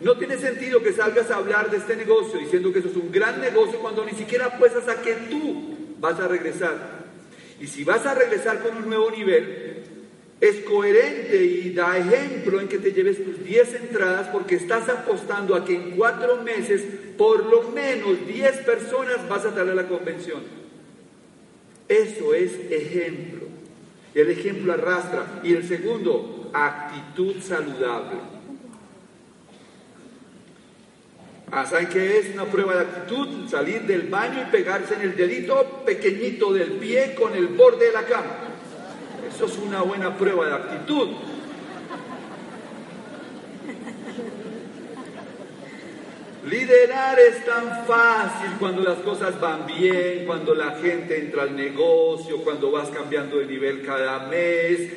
No 0.02 0.16
tiene 0.16 0.36
sentido 0.36 0.82
que 0.82 0.92
salgas 0.92 1.30
a 1.30 1.36
hablar 1.36 1.70
de 1.70 1.76
este 1.76 1.94
negocio 1.94 2.40
diciendo 2.40 2.72
que 2.72 2.80
eso 2.80 2.88
es 2.88 2.96
un 2.96 3.12
gran 3.12 3.40
negocio 3.40 3.78
cuando 3.78 4.04
ni 4.04 4.12
siquiera 4.12 4.46
apuestas 4.46 4.88
a 4.88 5.00
que 5.00 5.14
tú 5.30 5.76
vas 6.00 6.18
a 6.18 6.26
regresar. 6.26 7.02
Y 7.60 7.68
si 7.68 7.84
vas 7.84 8.04
a 8.04 8.14
regresar 8.14 8.60
con 8.60 8.76
un 8.76 8.88
nuevo 8.88 9.10
nivel, 9.12 9.84
es 10.40 10.56
coherente 10.64 11.44
y 11.44 11.72
da 11.72 11.96
ejemplo 11.96 12.60
en 12.60 12.66
que 12.66 12.78
te 12.78 12.90
lleves 12.90 13.24
tus 13.24 13.44
10 13.44 13.74
entradas 13.74 14.26
porque 14.28 14.56
estás 14.56 14.88
apostando 14.88 15.54
a 15.54 15.64
que 15.64 15.76
en 15.76 15.92
cuatro 15.92 16.42
meses 16.42 16.82
por 17.16 17.46
lo 17.46 17.70
menos 17.70 18.26
10 18.26 18.56
personas 18.62 19.28
vas 19.28 19.44
a 19.44 19.54
traer 19.54 19.70
a 19.70 19.74
la 19.74 19.86
convención. 19.86 20.42
Eso 21.86 22.34
es 22.34 22.52
ejemplo. 22.70 23.46
El 24.16 24.30
ejemplo 24.30 24.72
arrastra. 24.72 25.40
Y 25.44 25.54
el 25.54 25.68
segundo, 25.68 26.50
actitud 26.52 27.36
saludable. 27.40 28.31
Ah, 31.54 31.66
¿Saben 31.66 31.88
qué 31.88 32.18
es 32.18 32.32
una 32.32 32.46
prueba 32.46 32.74
de 32.74 32.80
actitud? 32.80 33.46
Salir 33.46 33.82
del 33.82 34.08
baño 34.08 34.40
y 34.40 34.50
pegarse 34.50 34.94
en 34.94 35.02
el 35.02 35.14
dedito 35.14 35.82
pequeñito 35.84 36.50
del 36.50 36.72
pie 36.72 37.14
con 37.14 37.36
el 37.36 37.48
borde 37.48 37.88
de 37.88 37.92
la 37.92 38.06
cama. 38.06 38.38
Eso 39.28 39.44
es 39.44 39.58
una 39.58 39.82
buena 39.82 40.16
prueba 40.16 40.46
de 40.46 40.54
actitud. 40.54 41.10
Liderar 46.48 47.20
es 47.20 47.44
tan 47.44 47.84
fácil 47.84 48.52
cuando 48.58 48.82
las 48.82 49.00
cosas 49.00 49.38
van 49.38 49.66
bien, 49.66 50.24
cuando 50.24 50.54
la 50.54 50.76
gente 50.76 51.18
entra 51.18 51.42
al 51.42 51.54
negocio, 51.54 52.38
cuando 52.38 52.70
vas 52.70 52.88
cambiando 52.88 53.36
de 53.36 53.46
nivel 53.46 53.82
cada 53.84 54.20
mes, 54.20 54.90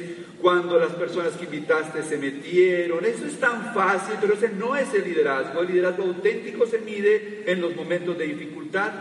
cuando 0.46 0.78
las 0.78 0.92
personas 0.92 1.34
que 1.34 1.46
invitaste 1.46 2.04
se 2.04 2.20
metieron. 2.20 3.04
Eso 3.04 3.26
es 3.26 3.40
tan 3.40 3.74
fácil, 3.74 4.14
pero 4.22 4.36
ese 4.36 4.50
no 4.50 4.76
es 4.76 4.94
el 4.94 5.04
liderazgo. 5.04 5.62
El 5.62 5.70
liderazgo 5.70 6.04
auténtico 6.04 6.68
se 6.68 6.78
mide 6.78 7.52
en 7.52 7.62
los 7.62 7.76
momentos 7.76 8.16
de 8.16 8.28
dificultad. 8.28 8.92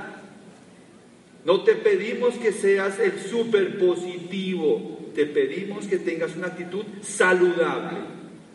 No 1.44 1.62
te 1.62 1.74
pedimos 1.74 2.36
que 2.36 2.50
seas 2.50 2.98
el 2.98 3.20
súper 3.20 3.78
positivo, 3.78 5.10
te 5.14 5.26
pedimos 5.26 5.86
que 5.86 5.98
tengas 5.98 6.34
una 6.34 6.46
actitud 6.46 6.86
saludable, 7.02 7.98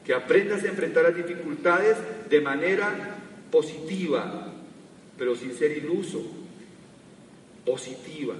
que 0.04 0.15
aprendas 0.15 0.63
a 0.63 0.69
enfrentar 0.69 1.04
las 1.04 1.15
dificultades 1.15 1.95
de 2.28 2.41
manera 2.41 3.17
positiva, 3.52 4.52
pero 5.15 5.36
sin 5.36 5.54
ser 5.54 5.78
iluso, 5.78 6.25
positiva. 7.63 8.34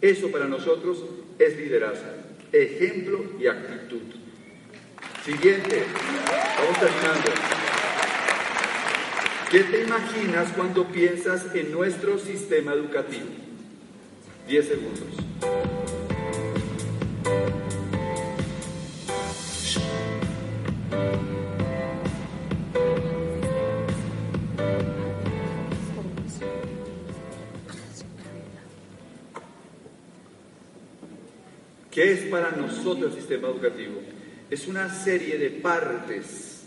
Eso 0.00 0.28
para 0.32 0.48
nosotros 0.48 1.04
es 1.38 1.56
liderazgo, 1.56 2.26
ejemplo 2.52 3.24
y 3.40 3.46
actitud. 3.46 4.02
Siguiente, 5.24 5.84
vamos 6.58 6.78
terminando. 6.78 7.30
¿Qué 9.50 9.60
te 9.60 9.82
imaginas 9.84 10.48
cuando 10.56 10.86
piensas 10.86 11.46
en 11.54 11.72
nuestro 11.72 12.18
sistema 12.18 12.72
educativo? 12.72 13.26
10 14.48 14.68
segundos. 14.68 15.55
¿Qué 31.96 32.12
es 32.12 32.20
para 32.24 32.50
nosotros 32.50 33.12
el 33.14 33.18
sistema 33.18 33.48
educativo? 33.48 33.94
Es 34.50 34.68
una 34.68 34.94
serie 34.94 35.38
de 35.38 35.48
partes 35.48 36.64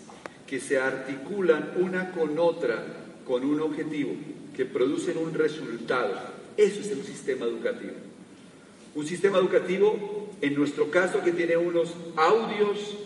que 0.48 0.60
se 0.60 0.80
articulan 0.80 1.74
una 1.76 2.10
con 2.10 2.40
otra 2.40 2.84
con 3.28 3.46
un 3.46 3.62
objetivo, 3.62 4.10
que 4.58 4.66
producen 4.66 5.20
un 5.20 5.36
resultado. 5.36 6.16
Eso 6.58 6.80
es 6.80 6.92
un 6.98 7.04
sistema 7.04 7.46
educativo. 7.46 7.92
Un 8.96 9.06
sistema 9.06 9.38
educativo, 9.38 10.32
en 10.42 10.56
nuestro 10.56 10.90
caso, 10.90 11.22
que 11.24 11.32
tiene 11.32 11.58
unos 11.58 11.94
audios, 12.16 12.98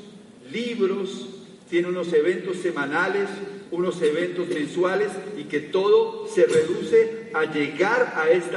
libros, 0.49 1.27
tiene 1.69 1.89
unos 1.89 2.13
eventos 2.13 2.55
semanales, 2.55 3.27
unos 3.69 4.01
eventos 4.01 4.47
mensuales 4.47 5.09
y 5.37 5.43
que 5.43 5.59
todo 5.59 6.25
se 6.33 6.45
reduce 6.45 7.31
a 7.33 7.51
llegar 7.51 8.13
a 8.15 8.29
este 8.29 8.55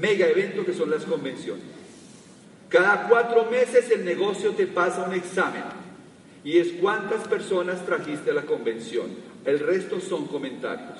mega 0.00 0.28
evento 0.28 0.64
que 0.64 0.74
son 0.74 0.90
las 0.90 1.04
convenciones. 1.04 1.79
Cada 2.70 3.08
cuatro 3.08 3.46
meses 3.50 3.90
el 3.90 4.04
negocio 4.04 4.52
te 4.52 4.66
pasa 4.68 5.02
un 5.02 5.12
examen 5.12 5.64
y 6.44 6.58
es 6.58 6.68
cuántas 6.80 7.26
personas 7.26 7.84
trajiste 7.84 8.30
a 8.30 8.34
la 8.34 8.42
convención. 8.42 9.08
El 9.44 9.58
resto 9.58 10.00
son 10.00 10.28
comentarios. 10.28 10.98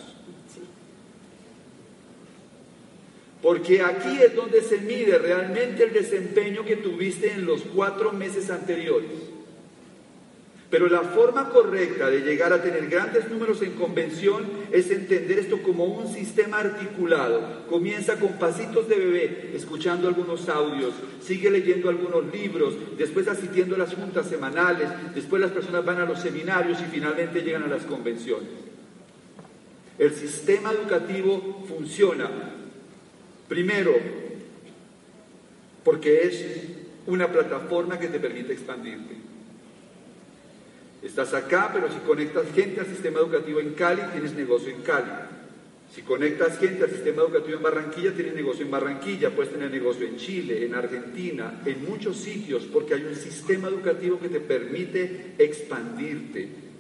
Porque 3.41 3.81
aquí 3.83 4.21
es 4.21 4.35
donde 4.35 4.61
se 4.63 4.79
mide 4.79 5.17
realmente 5.17 5.85
el 5.85 5.93
desempeño 5.93 6.65
que 6.65 6.77
tuviste 6.77 7.33
en 7.33 7.47
los 7.47 7.63
cuatro 7.63 8.13
meses 8.13 8.51
anteriores. 8.51 9.30
Pero 10.71 10.89
la 10.89 11.03
forma 11.03 11.49
correcta 11.49 12.09
de 12.09 12.21
llegar 12.21 12.53
a 12.53 12.63
tener 12.63 12.89
grandes 12.89 13.29
números 13.29 13.61
en 13.61 13.73
convención 13.73 14.45
es 14.71 14.89
entender 14.93 15.41
esto 15.41 15.61
como 15.63 15.85
un 15.85 16.07
sistema 16.15 16.61
articulado. 16.61 17.67
Comienza 17.69 18.21
con 18.21 18.39
pasitos 18.39 18.89
de 18.89 18.95
bebé, 18.95 19.51
escuchando 19.53 20.07
algunos 20.07 20.49
audios, 20.49 20.95
sigue 21.21 21.51
leyendo 21.51 21.89
algunos 21.89 22.33
libros, 22.33 22.75
después 22.97 23.27
asistiendo 23.27 23.75
a 23.75 23.79
las 23.79 23.95
juntas 23.95 24.29
semanales, 24.29 24.89
después 25.13 25.43
las 25.43 25.51
personas 25.51 25.85
van 25.85 26.01
a 26.01 26.05
los 26.05 26.21
seminarios 26.21 26.81
y 26.81 26.85
finalmente 26.85 27.43
llegan 27.43 27.65
a 27.65 27.69
las 27.69 27.83
convenciones. 27.83 28.49
El 29.99 30.15
sistema 30.15 30.71
educativo 30.71 31.65
funciona, 31.69 32.31
primero, 33.49 33.93
porque 35.83 36.23
es 36.23 36.47
una 37.09 37.27
plataforma 37.27 37.99
que 37.99 38.07
te 38.07 38.21
permite 38.21 38.53
expandirte. 38.53 39.30
Estás 41.03 41.33
acá, 41.33 41.71
pero 41.73 41.91
si 41.91 41.99
conectas 42.01 42.45
gente 42.55 42.81
al 42.81 42.87
sistema 42.87 43.21
educativo 43.21 43.61
en 43.61 43.73
Cali, 43.73 44.03
tienes 44.13 44.35
negocio 44.35 44.71
en 44.71 44.83
Cali. 44.83 45.11
Si 45.95 46.03
conectas 46.03 46.59
gente 46.59 46.85
al 46.85 46.91
sistema 46.91 47.23
educativo 47.23 47.57
en 47.57 47.63
Barranquilla, 47.63 48.13
tienes 48.13 48.35
negocio 48.35 48.65
en 48.65 48.71
Barranquilla, 48.71 49.31
puedes 49.31 49.53
tener 49.53 49.71
negocio 49.71 50.07
en 50.07 50.17
Chile, 50.19 50.65
en 50.65 50.75
Argentina, 50.75 51.63
en 51.65 51.85
muchos 51.85 52.17
sitios, 52.17 52.65
porque 52.65 52.95
hay 52.95 53.05
un 53.05 53.17
sistema 53.17 53.69
educativo 53.69 54.21
que 54.21 54.29
te 54.29 54.41
permite 54.41 55.35
expandirte. 55.39 56.71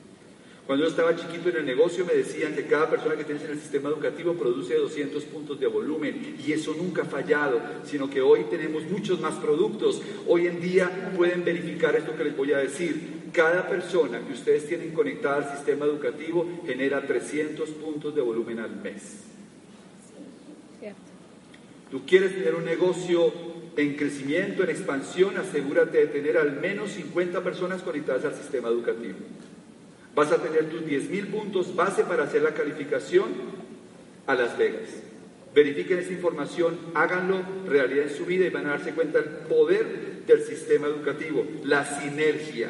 Cuando 0.70 0.84
yo 0.84 0.90
estaba 0.90 1.16
chiquito 1.16 1.48
en 1.48 1.56
el 1.56 1.66
negocio 1.66 2.04
me 2.04 2.12
decían 2.12 2.54
que 2.54 2.66
cada 2.66 2.88
persona 2.88 3.16
que 3.16 3.24
tienes 3.24 3.42
en 3.42 3.50
el 3.50 3.58
sistema 3.58 3.88
educativo 3.88 4.34
produce 4.34 4.76
200 4.76 5.24
puntos 5.24 5.58
de 5.58 5.66
volumen 5.66 6.36
y 6.46 6.52
eso 6.52 6.72
nunca 6.78 7.02
ha 7.02 7.06
fallado, 7.06 7.60
sino 7.82 8.08
que 8.08 8.20
hoy 8.20 8.44
tenemos 8.48 8.84
muchos 8.84 9.20
más 9.20 9.34
productos. 9.34 10.00
Hoy 10.28 10.46
en 10.46 10.60
día 10.60 11.12
pueden 11.16 11.44
verificar 11.44 11.96
esto 11.96 12.14
que 12.16 12.22
les 12.22 12.36
voy 12.36 12.52
a 12.52 12.58
decir. 12.58 13.19
Cada 13.32 13.68
persona 13.68 14.20
que 14.26 14.32
ustedes 14.32 14.66
tienen 14.66 14.92
conectada 14.92 15.36
al 15.36 15.56
sistema 15.56 15.84
educativo 15.84 16.46
genera 16.66 17.06
300 17.06 17.68
puntos 17.70 18.14
de 18.14 18.20
volumen 18.20 18.58
al 18.58 18.76
mes. 18.76 19.24
Tú 21.90 22.06
quieres 22.06 22.34
tener 22.34 22.54
un 22.54 22.64
negocio 22.64 23.32
en 23.76 23.96
crecimiento, 23.96 24.62
en 24.62 24.70
expansión, 24.70 25.36
asegúrate 25.36 25.98
de 25.98 26.06
tener 26.06 26.38
al 26.38 26.60
menos 26.60 26.92
50 26.92 27.42
personas 27.42 27.82
conectadas 27.82 28.24
al 28.24 28.34
sistema 28.34 28.68
educativo. 28.68 29.18
Vas 30.14 30.32
a 30.32 30.42
tener 30.42 30.70
tus 30.70 30.82
10.000 30.82 31.26
puntos 31.30 31.74
base 31.74 32.04
para 32.04 32.24
hacer 32.24 32.42
la 32.42 32.54
calificación 32.54 33.28
a 34.26 34.34
Las 34.34 34.56
Vegas. 34.56 34.88
Verifiquen 35.54 35.98
esa 35.98 36.12
información, 36.12 36.78
háganlo 36.94 37.42
realidad 37.66 38.06
en 38.06 38.16
su 38.16 38.24
vida 38.24 38.46
y 38.46 38.50
van 38.50 38.66
a 38.66 38.70
darse 38.70 38.92
cuenta 38.92 39.20
del 39.20 39.30
poder 39.48 40.24
del 40.26 40.42
sistema 40.42 40.86
educativo, 40.86 41.44
la 41.64 41.84
sinergia. 41.84 42.68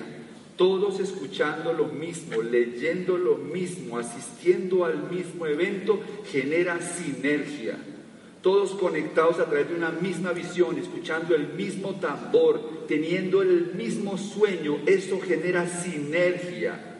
Todos 0.61 1.01
escuchando 1.01 1.73
lo 1.73 1.87
mismo, 1.87 2.43
leyendo 2.43 3.17
lo 3.17 3.39
mismo, 3.39 3.97
asistiendo 3.97 4.85
al 4.85 5.11
mismo 5.11 5.47
evento, 5.47 5.99
genera 6.31 6.79
sinergia. 6.83 7.79
Todos 8.43 8.73
conectados 8.73 9.39
a 9.39 9.47
través 9.47 9.71
de 9.71 9.77
una 9.77 9.89
misma 9.89 10.33
visión, 10.33 10.77
escuchando 10.77 11.35
el 11.35 11.55
mismo 11.55 11.95
tambor, 11.95 12.85
teniendo 12.87 13.41
el 13.41 13.73
mismo 13.73 14.19
sueño, 14.19 14.77
eso 14.85 15.19
genera 15.19 15.67
sinergia. 15.67 16.99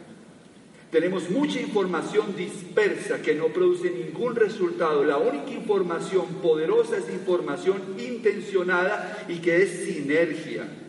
Tenemos 0.89 1.29
mucha 1.29 1.61
información 1.61 2.35
dispersa 2.35 3.21
que 3.21 3.35
no 3.35 3.49
produce 3.49 3.91
ningún 3.91 4.35
resultado. 4.35 5.03
La 5.03 5.19
única 5.19 5.51
información 5.51 6.25
poderosa 6.41 6.97
es 6.97 7.07
información 7.13 7.79
intencionada 7.99 9.23
y 9.29 9.35
que 9.35 9.61
es 9.61 9.85
sinergia. 9.85 10.80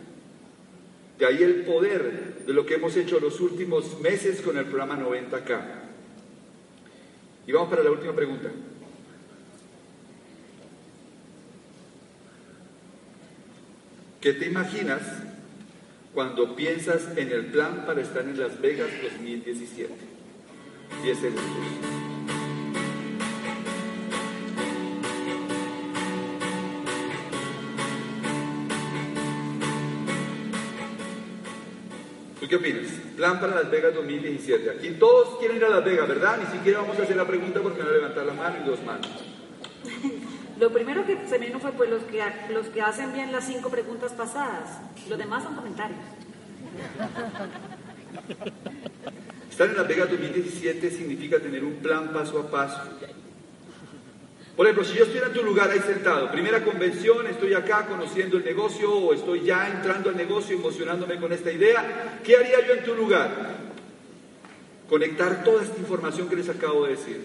De 1.17 1.25
ahí 1.25 1.43
el 1.43 1.63
poder 1.63 2.43
de 2.45 2.53
lo 2.53 2.65
que 2.65 2.75
hemos 2.75 2.95
hecho 2.95 3.19
los 3.19 3.39
últimos 3.39 3.99
meses 3.99 4.41
con 4.41 4.57
el 4.57 4.65
programa 4.65 4.99
90K. 4.99 5.61
Y 7.47 7.51
vamos 7.51 7.69
para 7.69 7.83
la 7.83 7.91
última 7.91 8.13
pregunta. 8.13 8.49
¿Qué 14.21 14.33
te 14.33 14.47
imaginas 14.47 15.01
cuando 16.13 16.55
piensas 16.55 17.17
en 17.17 17.31
el 17.31 17.47
plan 17.47 17.85
para 17.85 18.01
estar 18.01 18.23
en 18.23 18.39
Las 18.39 18.61
Vegas 18.61 18.89
2017. 19.01 19.93
10 21.03 21.17
segundos. 21.17 22.12
Qué 32.53 32.57
opinas? 32.57 32.91
Plan 33.17 33.39
para 33.39 33.55
Las 33.55 33.71
Vegas 33.71 33.95
2017. 33.95 34.69
Aquí 34.69 34.91
todos 34.99 35.39
quieren 35.39 35.57
ir 35.57 35.65
a 35.65 35.69
Las 35.69 35.83
Vegas, 35.83 36.07
¿verdad? 36.07 36.37
Ni 36.37 36.45
siquiera 36.55 36.81
vamos 36.81 36.99
a 36.99 37.01
hacer 37.01 37.15
la 37.15 37.25
pregunta 37.25 37.59
porque 37.61 37.81
no 37.81 37.89
levantar 37.89 38.25
la 38.25 38.33
mano 38.33 38.57
y 38.63 38.69
dos 38.69 38.83
manos. 38.83 39.07
Lo 40.59 40.71
primero 40.71 41.03
que 41.03 41.17
se 41.27 41.39
me 41.39 41.47
vino 41.47 41.59
fue 41.59 41.71
pues 41.71 41.89
los 41.89 42.03
que, 42.03 42.21
los 42.53 42.67
que 42.67 42.79
hacen 42.79 43.11
bien 43.11 43.31
las 43.31 43.47
cinco 43.47 43.69
preguntas 43.69 44.13
pasadas. 44.13 44.79
Los 45.09 45.17
demás 45.17 45.43
son 45.43 45.55
comentarios. 45.55 45.99
Estar 49.49 49.69
en 49.69 49.75
la 49.75 49.83
Vega 49.83 50.05
2017 50.05 50.91
significa 50.91 51.39
tener 51.39 51.63
un 51.63 51.77
plan 51.77 52.13
paso 52.13 52.39
a 52.39 52.51
paso. 52.51 52.81
Por 54.55 54.67
ejemplo, 54.67 54.85
si 54.85 54.95
yo 54.95 55.03
estuviera 55.03 55.27
en 55.27 55.33
tu 55.33 55.43
lugar 55.43 55.71
ahí 55.71 55.79
sentado, 55.79 56.31
primera 56.31 56.63
convención, 56.63 57.25
estoy 57.25 57.55
acá 57.55 57.87
conociendo 57.87 58.37
el 58.37 58.45
negocio 58.45 58.93
o 58.93 59.13
estoy 59.13 59.41
ya 59.41 59.67
entrando 59.67 60.09
al 60.09 60.17
negocio, 60.17 60.55
emocionándome 60.55 61.19
con 61.19 61.33
esta 61.33 61.51
idea, 61.51 62.19
¿qué 62.23 62.37
haría 62.37 62.67
yo 62.67 62.73
en 62.73 62.83
tu 62.83 62.93
lugar? 62.93 63.31
Conectar 64.87 65.43
toda 65.43 65.63
esta 65.63 65.79
información 65.79 66.29
que 66.29 66.35
les 66.35 66.49
acabo 66.49 66.85
de 66.85 66.91
decir. 66.91 67.21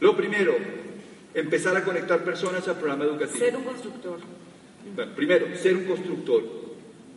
Lo 0.00 0.16
primero, 0.16 0.56
empezar 1.34 1.76
a 1.76 1.84
conectar 1.84 2.24
personas 2.24 2.66
al 2.68 2.76
programa 2.76 3.04
educativo. 3.04 3.38
Ser 3.38 3.56
un 3.56 3.64
constructor. 3.64 4.18
Bueno, 4.94 5.12
primero, 5.14 5.46
ser 5.56 5.76
un 5.76 5.84
constructor. 5.84 6.42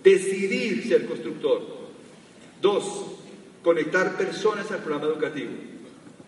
Decidir 0.04 0.86
ser 0.86 1.06
constructor. 1.06 1.62
Dos, 2.62 3.06
conectar 3.63 4.17
personas 4.17 4.69
al 4.71 4.80
programa 4.80 5.06
educativo. 5.06 5.52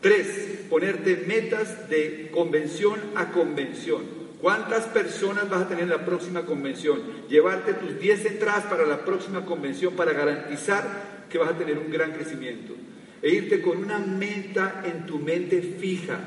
Tres, 0.01 0.27
ponerte 0.67 1.25
metas 1.27 1.87
de 1.87 2.29
convención 2.31 2.99
a 3.13 3.31
convención. 3.31 4.01
¿Cuántas 4.41 4.85
personas 4.85 5.47
vas 5.47 5.61
a 5.61 5.67
tener 5.67 5.83
en 5.83 5.91
la 5.91 6.03
próxima 6.03 6.43
convención? 6.47 6.99
Llevarte 7.29 7.75
tus 7.75 7.99
10 7.99 8.25
entradas 8.25 8.63
para 8.63 8.87
la 8.87 9.05
próxima 9.05 9.45
convención 9.45 9.93
para 9.93 10.13
garantizar 10.13 11.27
que 11.29 11.37
vas 11.37 11.51
a 11.51 11.57
tener 11.57 11.77
un 11.77 11.91
gran 11.91 12.13
crecimiento. 12.13 12.73
E 13.21 13.29
irte 13.29 13.61
con 13.61 13.77
una 13.77 13.99
meta 13.99 14.81
en 14.83 15.05
tu 15.05 15.19
mente 15.19 15.61
fija 15.61 16.19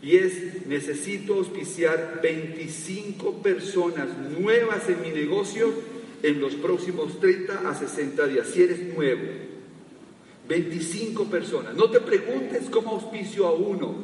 y 0.00 0.16
es, 0.16 0.66
necesito 0.66 1.34
auspiciar 1.34 2.20
25 2.22 3.42
personas 3.42 4.08
nuevas 4.40 4.88
en 4.88 5.02
mi 5.02 5.10
negocio 5.10 5.70
en 6.22 6.40
los 6.40 6.54
próximos 6.54 7.20
30 7.20 7.68
a 7.68 7.74
60 7.74 8.26
días, 8.26 8.46
si 8.48 8.62
eres 8.62 8.80
nuevo. 8.94 9.51
25 10.48 11.24
personas. 11.26 11.74
No 11.74 11.90
te 11.90 12.00
preguntes 12.00 12.68
cómo 12.70 12.90
auspicio 12.90 13.46
a 13.46 13.52
uno. 13.52 13.94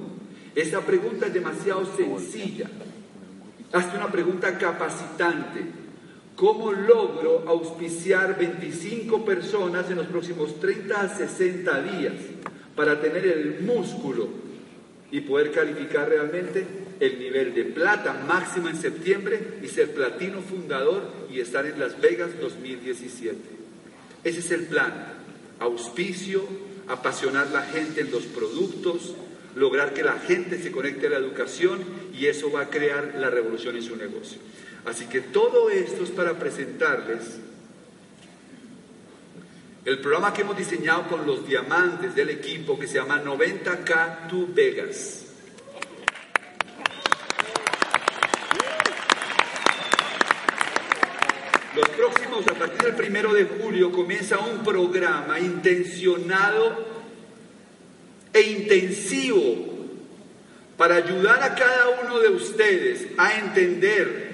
Esa 0.54 0.80
pregunta 0.80 1.26
es 1.26 1.34
demasiado 1.34 1.84
sencilla. 1.96 2.68
Hazte 3.72 3.96
una 3.96 4.10
pregunta 4.10 4.56
capacitante. 4.56 5.60
¿Cómo 6.36 6.72
logro 6.72 7.44
auspiciar 7.48 8.38
25 8.38 9.24
personas 9.24 9.90
en 9.90 9.96
los 9.96 10.06
próximos 10.06 10.58
30 10.60 11.00
a 11.00 11.08
60 11.08 11.82
días 11.82 12.14
para 12.76 13.00
tener 13.00 13.26
el 13.26 13.60
músculo 13.62 14.28
y 15.10 15.20
poder 15.22 15.50
calificar 15.50 16.08
realmente 16.08 16.64
el 17.00 17.18
nivel 17.18 17.54
de 17.54 17.64
plata 17.64 18.12
máximo 18.26 18.68
en 18.68 18.76
septiembre 18.76 19.58
y 19.62 19.68
ser 19.68 19.92
platino 19.92 20.40
fundador 20.40 21.02
y 21.30 21.40
estar 21.40 21.66
en 21.66 21.78
Las 21.78 22.00
Vegas 22.00 22.30
2017. 22.40 23.36
Ese 24.24 24.40
es 24.40 24.50
el 24.50 24.66
plan. 24.66 25.17
Auspicio, 25.60 26.44
apasionar 26.88 27.48
la 27.50 27.62
gente 27.62 28.00
en 28.00 28.10
los 28.10 28.24
productos, 28.24 29.14
lograr 29.54 29.92
que 29.92 30.02
la 30.02 30.18
gente 30.18 30.60
se 30.62 30.70
conecte 30.70 31.06
a 31.06 31.10
la 31.10 31.16
educación 31.16 31.84
y 32.14 32.26
eso 32.26 32.50
va 32.50 32.62
a 32.62 32.70
crear 32.70 33.14
la 33.16 33.30
revolución 33.30 33.76
en 33.76 33.82
su 33.82 33.96
negocio. 33.96 34.38
Así 34.84 35.06
que 35.06 35.20
todo 35.20 35.70
esto 35.70 36.04
es 36.04 36.10
para 36.10 36.38
presentarles 36.38 37.40
el 39.84 40.00
programa 40.00 40.32
que 40.32 40.42
hemos 40.42 40.56
diseñado 40.56 41.08
con 41.08 41.26
los 41.26 41.46
diamantes 41.46 42.14
del 42.14 42.30
equipo 42.30 42.78
que 42.78 42.86
se 42.86 42.94
llama 42.94 43.22
90K 43.22 44.28
to 44.28 44.46
Vegas. 44.52 45.24
Los 51.74 51.88
del 52.88 52.96
primero 52.96 53.34
de 53.34 53.44
julio, 53.44 53.92
comienza 53.92 54.38
un 54.38 54.64
programa 54.64 55.38
intencionado 55.38 56.86
e 58.32 58.40
intensivo 58.40 59.76
para 60.78 60.96
ayudar 60.96 61.42
a 61.42 61.54
cada 61.54 62.00
uno 62.02 62.18
de 62.18 62.30
ustedes 62.30 63.08
a 63.18 63.34
entender 63.34 64.28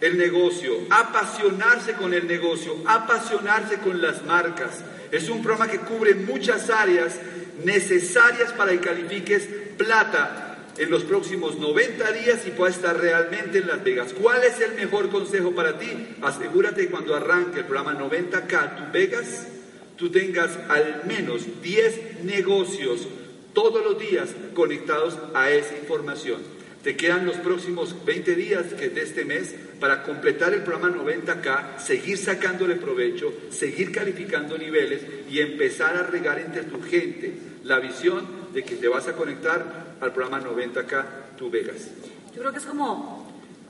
el 0.00 0.16
negocio, 0.16 0.74
apasionarse 0.90 1.94
con 1.94 2.14
el 2.14 2.28
negocio, 2.28 2.76
apasionarse 2.86 3.78
con 3.78 4.00
las 4.00 4.24
marcas. 4.24 4.84
Es 5.10 5.28
un 5.28 5.42
programa 5.42 5.68
que 5.68 5.80
cubre 5.80 6.14
muchas 6.14 6.70
áreas 6.70 7.18
necesarias 7.64 8.52
para 8.52 8.70
que 8.72 8.80
califiques 8.80 9.48
plata 9.76 10.47
en 10.78 10.90
los 10.90 11.02
próximos 11.04 11.58
90 11.58 12.12
días 12.12 12.46
y 12.46 12.50
puedas 12.50 12.76
estar 12.76 12.98
realmente 12.98 13.58
en 13.58 13.66
Las 13.66 13.82
Vegas. 13.82 14.12
¿Cuál 14.12 14.44
es 14.44 14.60
el 14.60 14.74
mejor 14.74 15.10
consejo 15.10 15.52
para 15.52 15.78
ti? 15.78 15.88
Asegúrate 16.22 16.82
que 16.82 16.90
cuando 16.90 17.14
arranque 17.14 17.60
el 17.60 17.66
programa 17.66 17.98
90K 17.98 18.76
tu 18.76 18.92
Vegas, 18.92 19.48
tú 19.96 20.10
tengas 20.10 20.56
al 20.68 21.02
menos 21.06 21.42
10 21.62 22.24
negocios 22.24 23.08
todos 23.52 23.84
los 23.84 23.98
días 23.98 24.28
conectados 24.54 25.18
a 25.34 25.50
esa 25.50 25.76
información. 25.76 26.40
Te 26.82 26.96
quedan 26.96 27.26
los 27.26 27.36
próximos 27.36 27.96
20 28.04 28.36
días 28.36 28.66
que 28.78 28.88
de 28.88 29.02
este 29.02 29.24
mes 29.24 29.54
para 29.80 30.04
completar 30.04 30.54
el 30.54 30.62
programa 30.62 30.96
90K, 30.96 31.80
seguir 31.80 32.18
sacándole 32.18 32.76
provecho, 32.76 33.32
seguir 33.50 33.90
calificando 33.90 34.56
niveles 34.56 35.02
y 35.28 35.40
empezar 35.40 35.96
a 35.96 36.04
regar 36.04 36.38
entre 36.38 36.62
tu 36.62 36.80
gente 36.80 37.32
la 37.64 37.80
visión 37.80 38.26
de 38.54 38.62
que 38.62 38.76
te 38.76 38.86
vas 38.86 39.08
a 39.08 39.14
conectar 39.14 39.87
al 40.00 40.12
programa 40.12 40.40
90K 40.40 41.04
Tu 41.36 41.50
Vegas. 41.50 41.88
Yo 42.34 42.40
creo 42.40 42.52
que 42.52 42.58
es 42.58 42.66
como 42.66 43.26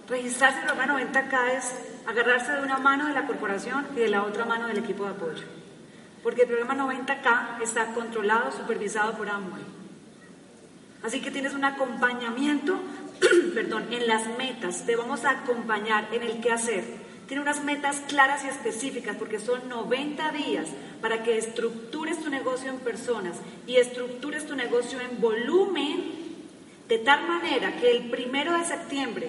registrarse 0.09 0.61
en 0.61 0.69
el 0.69 0.75
programa 0.75 1.01
90K 1.01 1.57
es 1.57 1.75
agarrarse 2.07 2.53
de 2.53 2.62
una 2.62 2.79
mano 2.79 3.07
de 3.07 3.14
la 3.14 3.27
corporación 3.27 3.87
y 3.95 4.01
de 4.01 4.09
la 4.09 4.25
otra 4.25 4.45
mano 4.45 4.67
del 4.67 4.79
equipo 4.79 5.05
de 5.05 5.11
apoyo. 5.11 5.45
Porque 6.23 6.43
el 6.43 6.49
programa 6.49 6.75
90K 6.75 7.62
está 7.62 7.87
controlado, 7.95 8.51
supervisado 8.53 9.17
por 9.17 9.29
Amway. 9.29 9.62
Así 11.03 11.21
que 11.21 11.31
tienes 11.31 11.55
un 11.55 11.64
acompañamiento, 11.64 12.81
perdón, 13.55 13.87
en 13.93 14.07
las 14.07 14.27
metas. 14.37 14.85
Te 14.85 14.97
vamos 14.97 15.25
a 15.25 15.31
acompañar 15.31 16.09
en 16.12 16.23
el 16.23 16.41
qué 16.41 16.51
hacer. 16.51 17.08
Tiene 17.29 17.43
unas 17.43 17.62
metas 17.62 18.01
claras 18.09 18.43
y 18.45 18.49
específicas 18.49 19.14
porque 19.17 19.38
son 19.38 19.69
90 19.69 20.33
días 20.33 20.67
para 21.03 21.23
que 21.23 21.37
estructures 21.37 22.21
tu 22.23 22.31
negocio 22.31 22.71
en 22.71 22.79
personas 22.79 23.37
y 23.67 23.77
estructures 23.77 24.47
tu 24.47 24.57
negocio 24.57 24.99
en 24.99 25.21
volumen 25.21 26.05
de 26.88 26.99
tal 26.99 27.29
manera 27.29 27.77
que 27.77 27.91
el 27.91 28.09
primero 28.09 28.57
de 28.59 28.64
septiembre 28.64 29.29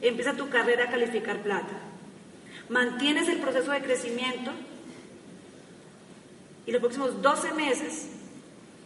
empieza 0.00 0.34
tu 0.34 0.48
carrera 0.48 0.84
a 0.84 0.90
calificar 0.90 1.42
plata. 1.42 1.76
Mantienes 2.68 3.28
el 3.28 3.38
proceso 3.38 3.72
de 3.72 3.82
crecimiento 3.82 4.52
y 6.66 6.70
los 6.70 6.80
próximos 6.80 7.20
12 7.20 7.52
meses 7.54 8.10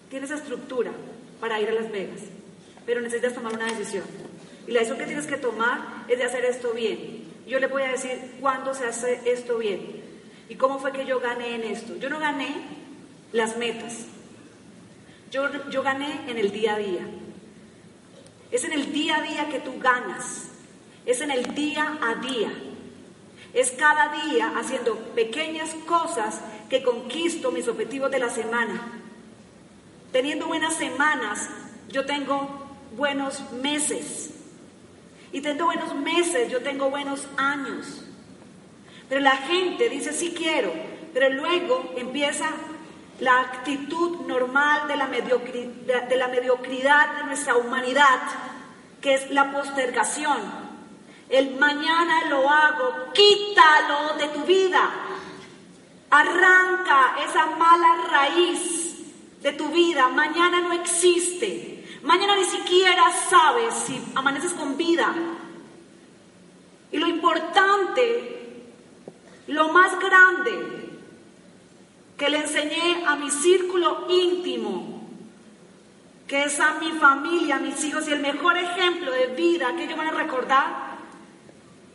tienes 0.09 0.31
estructura 0.31 0.91
para 1.39 1.61
ir 1.61 1.69
a 1.69 1.75
Las 1.75 1.93
Vegas, 1.93 2.21
pero 2.87 3.03
necesitas 3.03 3.35
tomar 3.35 3.53
una 3.53 3.67
decisión. 3.67 4.05
Y 4.67 4.71
la 4.71 4.81
decisión 4.81 4.99
que 4.99 5.07
tienes 5.07 5.27
que 5.27 5.37
tomar 5.37 6.07
es 6.09 6.17
de 6.17 6.25
hacer 6.25 6.47
esto 6.47 6.73
bien. 6.73 7.34
Yo 7.47 7.59
le 7.59 7.67
voy 7.67 7.83
a 7.83 7.93
decir 7.93 8.37
cuándo 8.41 8.75
se 8.75 8.87
hace 8.87 9.21
esto 9.31 9.59
bien 9.59 10.03
y 10.49 10.55
cómo 10.57 10.79
fue 10.79 10.93
que 10.93 11.05
yo 11.05 11.21
gané 11.21 11.55
en 11.55 11.65
esto. 11.65 11.97
Yo 11.97 12.09
no 12.09 12.19
gané 12.19 12.49
las 13.33 13.57
metas, 13.57 14.07
yo, 15.31 15.49
yo 15.69 15.83
gané 15.83 16.21
en 16.29 16.39
el 16.39 16.53
día 16.53 16.75
a 16.75 16.79
día. 16.79 17.07
Es 18.51 18.65
en 18.65 18.73
el 18.73 18.93
día 18.93 19.17
a 19.17 19.23
día 19.23 19.49
que 19.49 19.59
tú 19.59 19.79
ganas, 19.81 20.49
es 21.05 21.21
en 21.21 21.31
el 21.31 21.55
día 21.55 21.99
a 22.01 22.15
día. 22.15 22.53
Es 23.53 23.71
cada 23.73 24.25
día 24.25 24.53
haciendo 24.57 24.97
pequeñas 25.15 25.75
cosas 25.87 26.41
que 26.69 26.83
conquisto 26.83 27.53
mis 27.53 27.69
objetivos 27.69 28.11
de 28.11 28.19
la 28.19 28.31
semana. 28.31 29.01
Teniendo 30.13 30.47
buenas 30.47 30.75
semanas, 30.75 31.49
yo 31.89 32.05
tengo 32.07 32.49
buenos 32.97 33.53
meses. 33.53 34.31
Y 35.35 35.41
teniendo 35.41 35.65
buenos 35.65 35.93
meses, 35.97 36.49
yo 36.49 36.63
tengo 36.63 36.91
buenos 36.91 37.27
años. 37.37 38.05
Pero 39.09 39.21
la 39.21 39.37
gente 39.37 39.89
dice, 39.89 40.13
sí 40.13 40.33
quiero, 40.33 40.73
pero 41.13 41.29
luego 41.29 41.93
empieza 41.97 42.47
la 43.19 43.41
actitud 43.41 44.29
normal 44.29 44.87
de 44.87 44.97
la, 44.97 45.09
mediocridad, 45.09 46.05
de 46.05 46.17
la 46.17 46.29
mediocridad 46.29 47.17
de 47.17 47.25
nuestra 47.25 47.57
humanidad, 47.57 48.21
que 49.01 49.15
es 49.15 49.29
la 49.33 49.51
postergación. 49.51 50.39
El 51.29 51.57
mañana 51.57 52.29
lo 52.29 52.49
hago, 52.49 53.13
quítalo 53.13 54.17
de 54.17 54.29
tu 54.29 54.45
vida. 54.45 54.89
Arranca 56.11 57.17
esa 57.29 57.47
mala 57.47 58.05
raíz 58.09 59.41
de 59.43 59.53
tu 59.53 59.67
vida 59.71 60.07
mañana 60.11 60.61
no 60.61 60.73
existe. 60.75 61.74
Mañana 62.05 62.37
ni 62.37 62.45
siquiera 62.45 63.11
sabes 63.31 63.75
si 63.87 64.01
amaneces 64.15 64.53
con 64.53 64.77
vida. 64.77 65.15
Y 66.93 66.99
lo 66.99 67.09
importante, 67.09 68.63
lo 69.47 69.71
más 69.71 69.99
grande 69.99 70.91
que 72.19 72.29
le 72.29 72.39
enseñé 72.39 73.05
a 73.07 73.17
mi 73.17 73.31
círculo 73.31 74.07
íntimo, 74.09 75.09
que 76.29 76.45
es 76.45 76.61
a 76.61 76.75
mi 76.75 76.93
familia, 76.93 77.57
a 77.57 77.61
mis 77.61 77.83
hijos, 77.85 78.07
y 78.07 78.13
el 78.13 78.21
mejor 78.21 78.57
ejemplo 78.59 79.11
de 79.11 79.27
vida 79.29 79.75
que 79.75 79.85
ellos 79.85 79.97
van 79.97 80.09
a 80.09 80.13
recordar, 80.13 80.95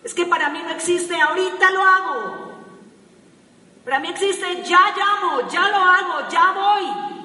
es 0.04 0.14
que 0.16 0.26
para 0.26 0.50
mí 0.50 0.60
no 0.64 0.72
existe, 0.72 1.22
ahorita 1.22 1.72
lo 1.72 1.82
hago. 1.84 2.50
Para 3.86 4.00
mí 4.00 4.10
existe, 4.10 4.64
ya 4.64 4.94
llamo, 4.98 5.48
ya 5.50 5.68
lo 5.70 5.78
hago, 5.78 6.30
ya 6.30 6.52
voy. 6.52 7.19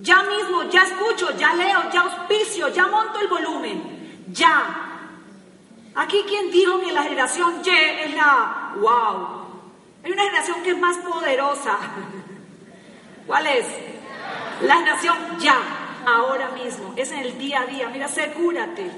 Ya 0.00 0.22
mismo, 0.22 0.64
ya 0.70 0.82
escucho, 0.82 1.36
ya 1.36 1.54
leo, 1.54 1.90
ya 1.92 2.00
auspicio, 2.02 2.68
ya 2.68 2.86
monto 2.86 3.18
el 3.20 3.28
volumen. 3.28 4.24
Ya. 4.28 4.88
Aquí 5.94 6.22
quien 6.28 6.50
dijo 6.50 6.80
que 6.80 6.92
la 6.92 7.02
generación 7.02 7.60
Y 7.64 7.68
es 7.70 8.14
la 8.14 8.74
wow. 8.76 9.38
Hay 10.04 10.12
una 10.12 10.22
generación 10.22 10.62
que 10.62 10.70
es 10.70 10.78
más 10.78 10.96
poderosa. 10.98 11.76
¿Cuál 13.26 13.46
es? 13.48 13.66
La 14.62 14.76
generación 14.76 15.16
ya, 15.40 15.56
ahora 16.06 16.50
mismo. 16.50 16.94
Es 16.96 17.10
en 17.10 17.18
el 17.18 17.36
día 17.38 17.62
a 17.62 17.66
día. 17.66 17.88
Mira, 17.88 18.06
asegúrate. 18.06 18.90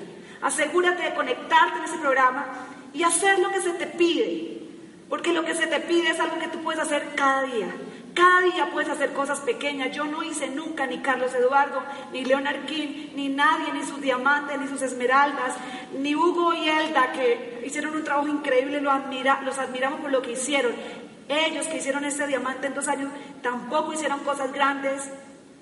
Asegúrate 0.43 1.03
de 1.03 1.15
conectarte 1.15 1.79
en 1.79 1.85
ese 1.85 1.99
programa 1.99 2.47
y 2.93 3.03
hacer 3.03 3.39
lo 3.39 3.51
que 3.51 3.63
se 3.63 3.71
te 3.71 3.87
pide. 3.87 4.69
Porque 5.09 5.33
lo 5.33 5.45
que 5.45 5.55
se 5.55 5.67
te 5.67 5.81
pide 5.81 6.11
es 6.11 6.21
algo 6.21 6.39
que 6.39 6.49
tú 6.49 6.63
puedes 6.63 6.81
hacer 6.81 7.15
cada 7.15 7.43
día. 7.43 7.69
Cada 8.15 8.41
día 8.41 8.71
puedes 8.73 8.91
hacer 8.91 9.13
cosas 9.13 9.41
pequeñas. 9.41 9.95
Yo 9.95 10.05
no 10.05 10.23
hice 10.23 10.49
nunca 10.49 10.87
ni 10.87 10.99
Carlos 10.99 11.35
Eduardo, 11.35 11.83
ni 12.13 12.25
Leonard 12.25 12.65
King, 12.67 13.11
ni 13.15 13.29
nadie, 13.29 13.73
ni 13.73 13.85
sus 13.85 14.01
diamantes, 14.01 14.59
ni 14.59 14.67
sus 14.69 14.83
esmeraldas, 14.83 15.55
ni 15.97 16.15
Hugo 16.15 16.55
y 16.55 16.69
Elda, 16.69 17.13
que 17.13 17.63
hicieron 17.65 17.95
un 17.95 18.05
trabajo 18.05 18.29
increíble, 18.29 18.81
los, 18.81 18.95
los 19.45 19.59
admiramos 19.59 20.01
por 20.01 20.11
lo 20.11 20.23
que 20.23 20.33
hicieron. 20.33 20.73
Ellos 21.29 21.67
que 21.69 21.77
hicieron 21.77 22.05
ese 22.05 22.27
diamante 22.27 22.67
en 22.67 22.75
dos 22.75 22.89
años 22.89 23.13
tampoco 23.43 23.93
hicieron 23.93 24.21
cosas 24.21 24.53
grandes, 24.53 25.09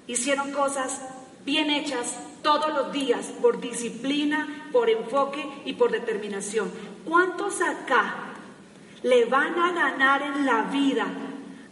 hicieron 0.07 0.51
cosas 0.53 1.03
bien 1.45 1.71
hechas 1.71 2.15
todos 2.43 2.73
los 2.73 2.93
días, 2.93 3.27
por 3.43 3.61
disciplina, 3.61 4.69
por 4.73 4.89
enfoque 4.89 5.45
y 5.67 5.75
por 5.75 5.91
determinación. 5.91 6.71
¿Cuántos 7.05 7.61
acá 7.61 8.15
le 9.03 9.27
van 9.27 9.59
a 9.59 9.73
ganar 9.73 10.23
en 10.23 10.47
la 10.47 10.63
vida 10.63 11.07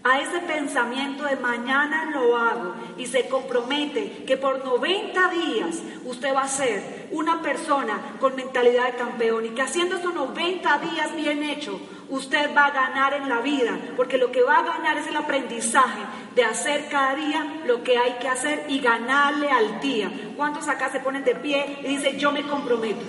a 0.09 0.21
ese 0.21 0.39
pensamiento 0.39 1.25
de 1.25 1.35
mañana 1.35 2.11
lo 2.13 2.37
hago 2.37 2.75
y 2.97 3.07
se 3.07 3.29
compromete 3.29 4.25
que 4.25 4.37
por 4.37 4.65
90 4.65 5.29
días 5.31 5.83
usted 6.05 6.33
va 6.33 6.43
a 6.43 6.49
ser 6.49 7.09
una 7.11 7.43
persona 7.43 7.99
con 8.21 8.37
mentalidad 8.37 8.87
de 8.87 8.99
campeón 8.99 9.47
y 9.47 9.49
que 9.49 9.63
haciendo 9.63 9.97
esos 9.97 10.15
90 10.15 10.79
días 10.79 11.17
bien 11.17 11.43
hecho, 11.43 11.81
usted 12.09 12.55
va 12.57 12.67
a 12.67 12.71
ganar 12.71 13.15
en 13.15 13.29
la 13.29 13.41
vida, 13.41 13.77
porque 13.97 14.17
lo 14.17 14.31
que 14.31 14.43
va 14.43 14.59
a 14.59 14.63
ganar 14.63 14.97
es 14.97 15.09
el 15.09 15.17
aprendizaje 15.17 16.03
de 16.37 16.45
hacer 16.45 16.87
cada 16.89 17.17
día 17.17 17.45
lo 17.67 17.83
que 17.83 17.99
hay 17.99 18.13
que 18.21 18.29
hacer 18.29 18.65
y 18.69 18.79
ganarle 18.79 19.51
al 19.51 19.81
día. 19.81 20.09
¿Cuántos 20.37 20.69
acá 20.69 20.89
se 20.89 21.01
ponen 21.01 21.25
de 21.25 21.35
pie 21.35 21.79
y 21.83 21.89
dicen 21.89 22.17
yo 22.17 22.31
me 22.31 22.43
comprometo? 22.43 23.01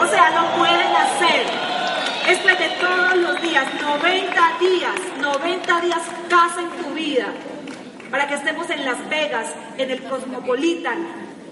O 0.00 0.06
sea, 0.06 0.30
lo 0.30 0.56
pueden 0.56 0.96
hacer. 0.96 1.79
Después 2.26 2.58
de 2.58 2.68
todos 2.80 3.16
los 3.16 3.42
días, 3.42 3.64
90 3.82 4.58
días, 4.60 4.94
90 5.20 5.80
días 5.80 5.98
casa 6.28 6.60
en 6.60 6.70
tu 6.82 6.90
vida, 6.94 7.26
para 8.10 8.28
que 8.28 8.34
estemos 8.34 8.68
en 8.70 8.84
Las 8.84 9.08
Vegas, 9.08 9.46
en 9.78 9.90
el 9.90 10.02
Cosmopolitan, 10.04 11.06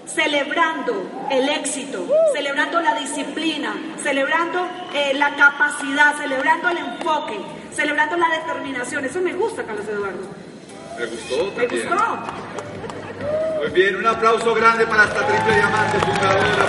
celebrando 0.05 1.27
el 1.29 1.49
éxito, 1.49 2.07
celebrando 2.33 2.79
la 2.81 2.95
disciplina, 2.95 3.75
celebrando 4.01 4.67
eh, 4.93 5.13
la 5.15 5.35
capacidad, 5.35 6.15
celebrando 6.17 6.69
el 6.69 6.77
enfoque, 6.77 7.39
celebrando 7.73 8.15
la 8.17 8.29
determinación. 8.29 9.05
Eso 9.05 9.19
me 9.21 9.33
gusta, 9.33 9.63
Carlos 9.63 9.87
Eduardo. 9.87 10.19
Me 10.97 11.05
gustó 11.05 11.51
¿Me 11.57 11.65
también. 11.67 11.87
gustó? 11.89 12.05
Muy 13.59 13.69
bien, 13.71 13.95
un 13.97 14.07
aplauso 14.07 14.53
grande 14.53 14.87
para 14.87 15.03
esta 15.03 15.27
triple 15.27 15.55
diamante 15.55 15.99
fundadora, 15.99 16.65